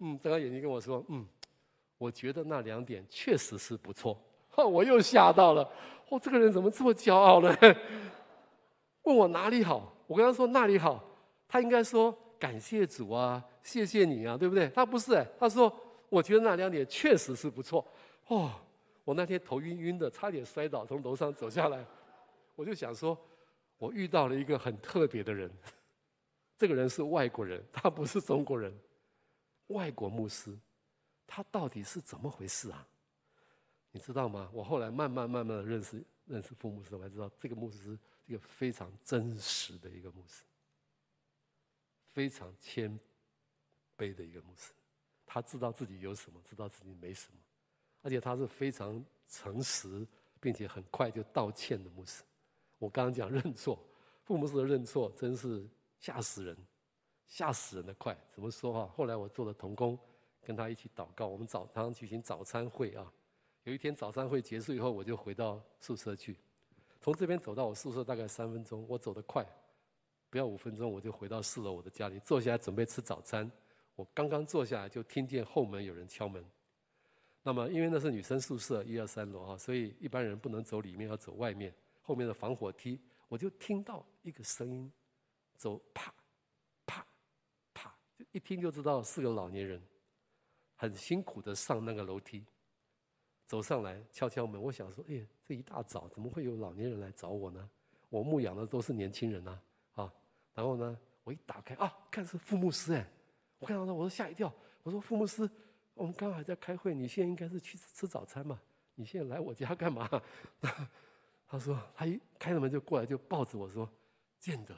[0.01, 1.25] 嗯，睁开眼睛跟我说，嗯，
[1.97, 4.21] 我觉得那两点确实是不错。
[4.57, 5.63] 哦，我又吓到了，
[6.09, 7.57] 哦，这个人怎么这么骄傲呢？
[9.09, 11.03] 问我哪里好，我跟他说哪里好，
[11.49, 14.69] 他应该说感谢主啊，谢谢你啊，对不对？
[14.69, 15.75] 他不是，他说
[16.11, 17.83] 我觉得那两点确实是不错。
[18.27, 18.53] 哦，
[19.05, 21.83] 我那天头晕晕的，差点摔倒，从楼上走下来。
[22.55, 23.19] 我就想说，
[23.79, 25.51] 我遇到了一个很特别的人，
[26.59, 28.71] 这个人是外国人，他不是中国人，
[29.69, 30.55] 外国牧师，
[31.27, 32.87] 他到底是怎么回事啊？
[33.91, 34.51] 你知道吗？
[34.53, 37.99] 我后来慢慢慢慢的认识认识傅牧师，我才知道这个牧师。
[38.29, 40.45] 一个非常真实的一个牧师，
[42.13, 43.01] 非常谦
[43.97, 44.71] 卑的一个牧师，
[45.25, 47.39] 他知道自己有什么，知道自己没什么，
[48.03, 50.07] 而且他是非常诚实，
[50.39, 52.23] 并且很快就道歉的牧师。
[52.79, 53.83] 我刚刚讲认错，
[54.25, 55.67] 傅牧师的认错真是
[55.99, 56.55] 吓死人，
[57.27, 58.15] 吓死人的快。
[58.31, 58.93] 怎么说哈？
[58.95, 59.99] 后来我做了童工，
[60.43, 63.11] 跟他一起祷告，我们早上举行早餐会啊。
[63.65, 66.37] 有一天早餐会结束以后，我就回到宿舍去。
[67.01, 69.47] 从这边走到我宿舍大概三分钟，我走得快，
[70.29, 73.51] 不要五分钟，我就回到四楼我的家里，坐下来准备吃早餐。
[73.95, 76.45] 我刚刚坐下来，就听见后门有人敲门。
[77.43, 83.01] 那么，因为那是女生宿舍，一二三楼啊，所以一般人不能走里面，要走外面后面的防火梯。
[83.29, 84.93] 我就听到一个声音，
[85.57, 86.13] 走啪
[86.85, 87.07] 啪
[87.73, 89.81] 啪，就一听就知道是个老年人，
[90.75, 92.45] 很辛苦的上那个楼梯，
[93.49, 94.63] 走上来敲敲门。
[94.63, 97.69] 我想说，哎，这一大早怎么会有老年人来找我呢？
[98.11, 99.59] 我牧养的都是年轻人呐，
[99.95, 100.13] 啊，
[100.55, 103.11] 然后呢，我一打开啊，看是副牧师哎，
[103.59, 105.51] 我看到他，我说吓一跳，我说副牧师。
[105.95, 108.61] 我们刚刚还在开会，你现在应该是去吃早餐嘛？
[108.95, 110.09] 你现在来我家干嘛？
[111.49, 113.91] 他说，他一开了门就过来，就抱着我说
[114.39, 114.77] ：“建德，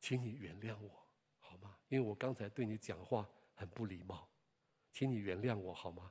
[0.00, 0.90] 请你原谅我
[1.40, 1.76] 好吗？
[1.88, 4.26] 因为我刚才对你讲话很不礼貌，
[4.92, 6.10] 请你原谅我好吗？”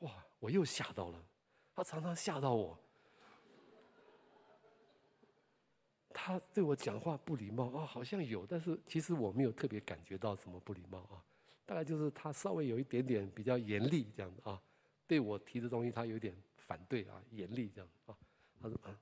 [0.00, 1.24] 哇，我又吓到了。
[1.74, 2.78] 他常常吓到我，
[6.12, 11.22] 他对我讲话不礼貌啊，好像有，但是其实我没有特别感觉到什么不礼貌啊。
[11.64, 14.60] 大概就是他稍微有一点点比较严厉这样子啊，
[15.06, 18.16] 对我提的东西他有点反对啊，严厉这样啊。
[18.60, 18.98] 他说啊，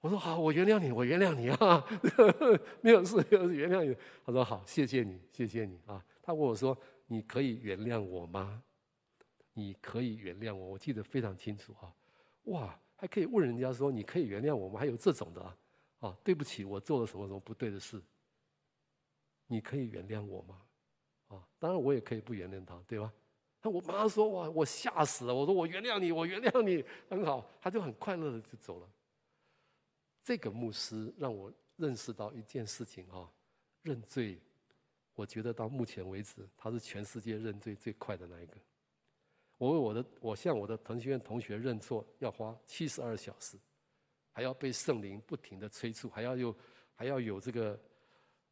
[0.00, 1.84] 我说好，我原谅你，我原谅你啊，
[2.82, 3.96] 没有事，没有事，原谅你。
[4.24, 6.04] 他说好，谢谢你，谢谢你啊。
[6.22, 8.62] 他问我说，你可以原谅我吗？
[9.52, 11.94] 你可以原谅我，我记得非常清楚啊。
[12.44, 14.80] 哇，还可以问人家说，你可以原谅我吗？
[14.80, 15.56] 还有这种的啊，
[16.00, 18.02] 啊，对不起，我做了什么什么不对的事，
[19.46, 20.62] 你可以原谅我吗？
[21.28, 23.12] 啊，当然我也可以不原谅他，对吧？
[23.62, 25.34] 那我妈说哇，我吓死了！
[25.34, 27.48] 我说我原谅你，我原谅你，很好。
[27.60, 28.88] 他就很快乐的就走了。
[30.24, 33.30] 这个牧师让我认识到一件事情啊，
[33.82, 34.40] 认罪，
[35.14, 38.54] 我觉得到目前为止，他是全世界认罪最快的那一个。
[39.62, 43.56] 我为我的，我向我的腾讯院同学认错，要花七十二小时，
[44.32, 46.52] 还要被圣灵不停的催促，还要有，
[46.96, 47.78] 还要有这个。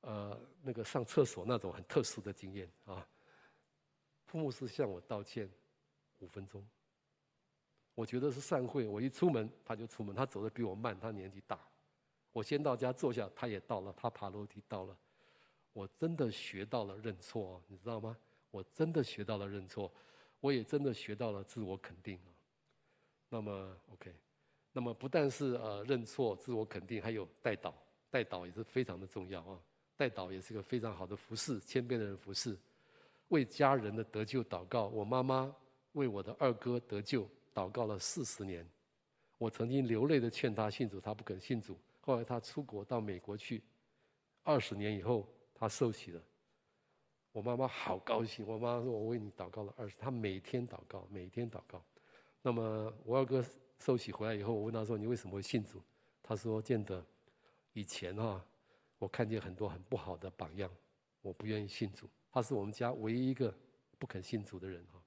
[0.03, 3.07] 呃，那个上厕所那种很特殊的经验啊，
[4.25, 5.47] 副牧师向我道歉
[6.21, 6.67] 五分钟，
[7.95, 11.61] 我觉得是散会，我一出门他就出门，他走的比我慢，他年纪大，
[12.33, 14.97] 我先到家坐下，他也到了，他爬楼梯到了，
[15.75, 18.17] 我真的学到了认错，你知道吗？
[18.51, 19.93] 我真的学到了认错，
[20.41, 22.29] 我也真的学到了自我肯定啊。
[23.29, 24.13] 那么 OK，
[24.73, 27.73] 那么不但是呃认错、自我肯定，还有代祷，
[28.11, 29.61] 代祷也是非常的重要啊。
[29.97, 32.57] 代祷也是个非常好的服侍，谦卑的人服侍，
[33.29, 34.87] 为家人的得救祷告。
[34.87, 35.55] 我妈妈
[35.93, 38.67] 为我的二哥得救祷告了四十年，
[39.37, 41.79] 我曾经流泪的劝他信主，他不肯信主。
[42.01, 43.63] 后来他出国到美国去，
[44.43, 46.23] 二十年以后他受洗了。
[47.33, 51.83] 我妈妈好高兴，我妈妈说：“我为你祷告了二十。”她每天祷告，每天祷告。
[52.43, 53.45] 那么我二哥
[53.79, 55.81] 受洗回来以后，我问他说：“你为什么会信主？”
[56.23, 57.05] 他说：“见得
[57.73, 58.45] 以前啊。”
[58.99, 60.71] 我看见很多很不好的榜样，
[61.23, 62.07] 我不愿意信主。
[62.31, 63.55] 他是我们家唯一一个
[63.99, 65.03] 不肯信主的人哈。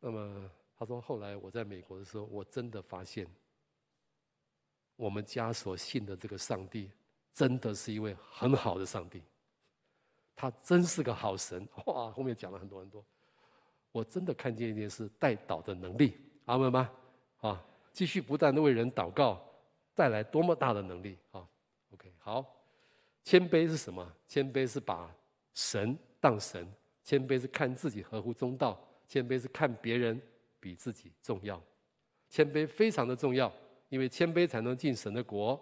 [0.00, 3.24] 那么他说，后来我在美国的时候，我真的发现，
[4.96, 6.90] 我们家所信的这个上帝，
[7.32, 9.22] 真的是一位很好的上帝。
[10.36, 12.10] 他真是个好神 哇！
[12.10, 13.02] 后面讲了很多很多，
[13.90, 16.92] 我真的看见一件事，代祷的能力，阿门吗？
[17.40, 19.42] 啊，继续不断的为人祷告，
[19.94, 21.48] 带来多么大的能力啊
[21.94, 22.44] ！OK，好。
[23.24, 24.14] 谦卑是什么？
[24.28, 25.10] 谦卑是把
[25.54, 26.70] 神当神，
[27.02, 28.78] 谦卑是看自己合乎中道，
[29.08, 30.20] 谦卑是看别人
[30.60, 31.60] 比自己重要。
[32.28, 33.52] 谦卑非常的重要，
[33.88, 35.60] 因为谦卑才能进神的国。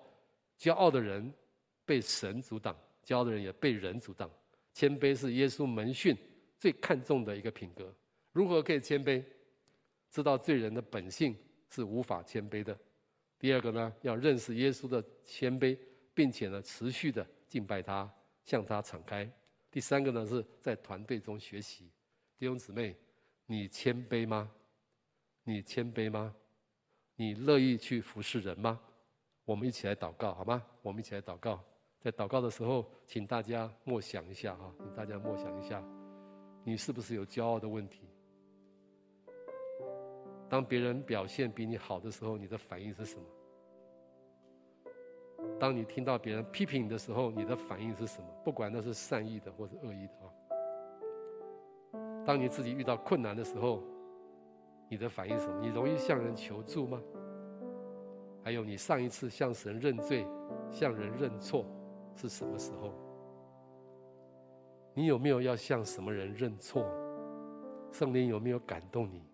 [0.59, 1.33] 骄傲的人
[1.87, 4.31] 被神阻挡，骄傲的人也被人阻挡。
[4.75, 6.15] 谦卑是耶稣门训
[6.59, 7.95] 最看重的一个品格。
[8.33, 9.25] 如何可以谦卑？
[10.11, 11.37] 知道罪人的本性
[11.71, 12.77] 是无法谦卑的。
[13.39, 15.79] 第二个呢，要认识耶稣的谦卑，
[16.13, 17.27] 并且呢，持续的。
[17.49, 18.13] 敬拜他，
[18.45, 19.31] 向他敞开。
[19.71, 21.89] 第三个呢，是在团队中学习。
[22.37, 22.97] 弟兄姊妹，
[23.47, 24.51] 你谦卑吗？
[25.45, 26.35] 你谦卑吗？
[27.15, 28.81] 你乐意去服侍人吗？
[29.45, 30.65] 我们一起来祷告，好吗？
[30.83, 31.63] 我们一起来祷告。
[32.05, 35.83] 在祷告的时候，请大家默想一下哈，请大家默想一下，
[36.63, 38.07] 你是不是有骄傲的问题？
[40.47, 43.25] 当别人表现比你好的时候，你的反应是什么？
[45.59, 48.29] 当你听到别人批评你的时候，你的反应是什么？
[48.45, 50.29] 不管那是善意的或是恶意的啊。
[52.27, 53.83] 当你自己遇到困难的时候，
[54.91, 55.59] 你的反应是什么？
[55.63, 57.01] 你容易向人求助吗？
[58.43, 60.27] 还有，你上一次向神认罪、
[60.71, 61.65] 向人认错
[62.15, 62.93] 是什么时候？
[64.95, 66.87] 你有没有要向什么人认错？
[67.91, 69.25] 圣灵有没有感动你，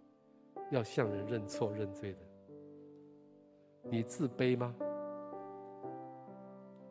[0.70, 2.18] 要向人认错认罪的？
[3.84, 4.74] 你自卑吗？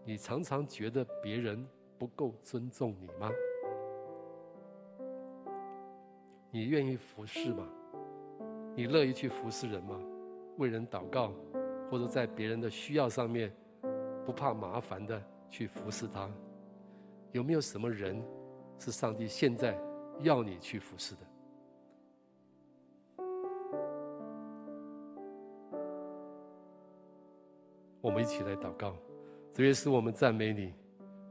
[0.03, 1.67] 你常常觉得别人
[1.97, 3.31] 不够尊重你吗？
[6.51, 7.67] 你愿意服侍吗？
[8.75, 9.99] 你乐意去服侍人吗？
[10.57, 11.31] 为人祷告，
[11.91, 13.51] 或者在别人的需要上面，
[14.25, 16.29] 不怕麻烦的去服侍他。
[17.31, 18.21] 有没有什么人
[18.79, 19.79] 是上帝现在
[20.21, 21.21] 要你去服侍的？
[28.01, 28.95] 我们一起来祷告，
[29.53, 30.73] 主耶稣，我们赞美你，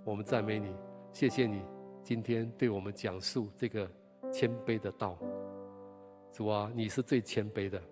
[0.04, 0.72] 我们赞美你，
[1.12, 1.62] 谢谢你
[2.02, 3.90] 今天对我们讲述这个
[4.30, 5.18] 谦卑的道。
[6.30, 7.82] 主啊，你是最谦卑的，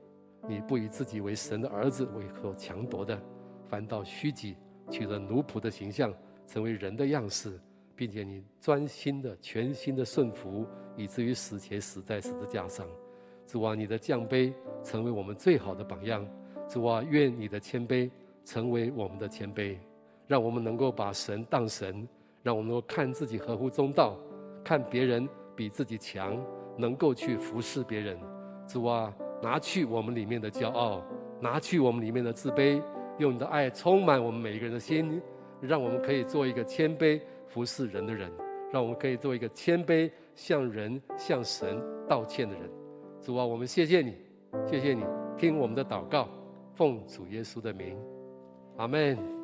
[0.46, 3.20] 你不以自己为神的儿子为所强夺的，
[3.66, 4.56] 反倒虚己，
[4.90, 6.12] 取了奴仆的形象，
[6.46, 7.58] 成为人的样式，
[7.94, 10.66] 并且你专心的、全心的顺服，
[10.96, 12.86] 以至于死前死在十字架上。
[13.46, 16.26] 主啊，你的降卑成为我们最好的榜样。
[16.68, 18.10] 主啊，愿你的谦卑
[18.44, 19.76] 成为我们的谦卑，
[20.26, 22.08] 让我们能够把神当神，
[22.42, 24.16] 让我们能够看自己合乎中道，
[24.64, 26.36] 看别人比自己强，
[26.76, 28.18] 能够去服侍别人。
[28.66, 31.04] 主啊，拿去我们里面的骄傲，
[31.40, 32.82] 拿去我们里面的自卑，
[33.18, 35.20] 用你的爱充满我们每一个人的心，
[35.60, 38.30] 让我们可以做一个谦卑服侍人的人，
[38.72, 42.70] 让我们可以做一个谦卑向人向神道歉的人。
[43.22, 44.14] 主啊，我们谢谢你，
[44.70, 45.04] 谢谢你
[45.36, 46.28] 听我们的祷告，
[46.74, 47.98] 奉主耶稣的名，
[48.76, 49.35] 阿门。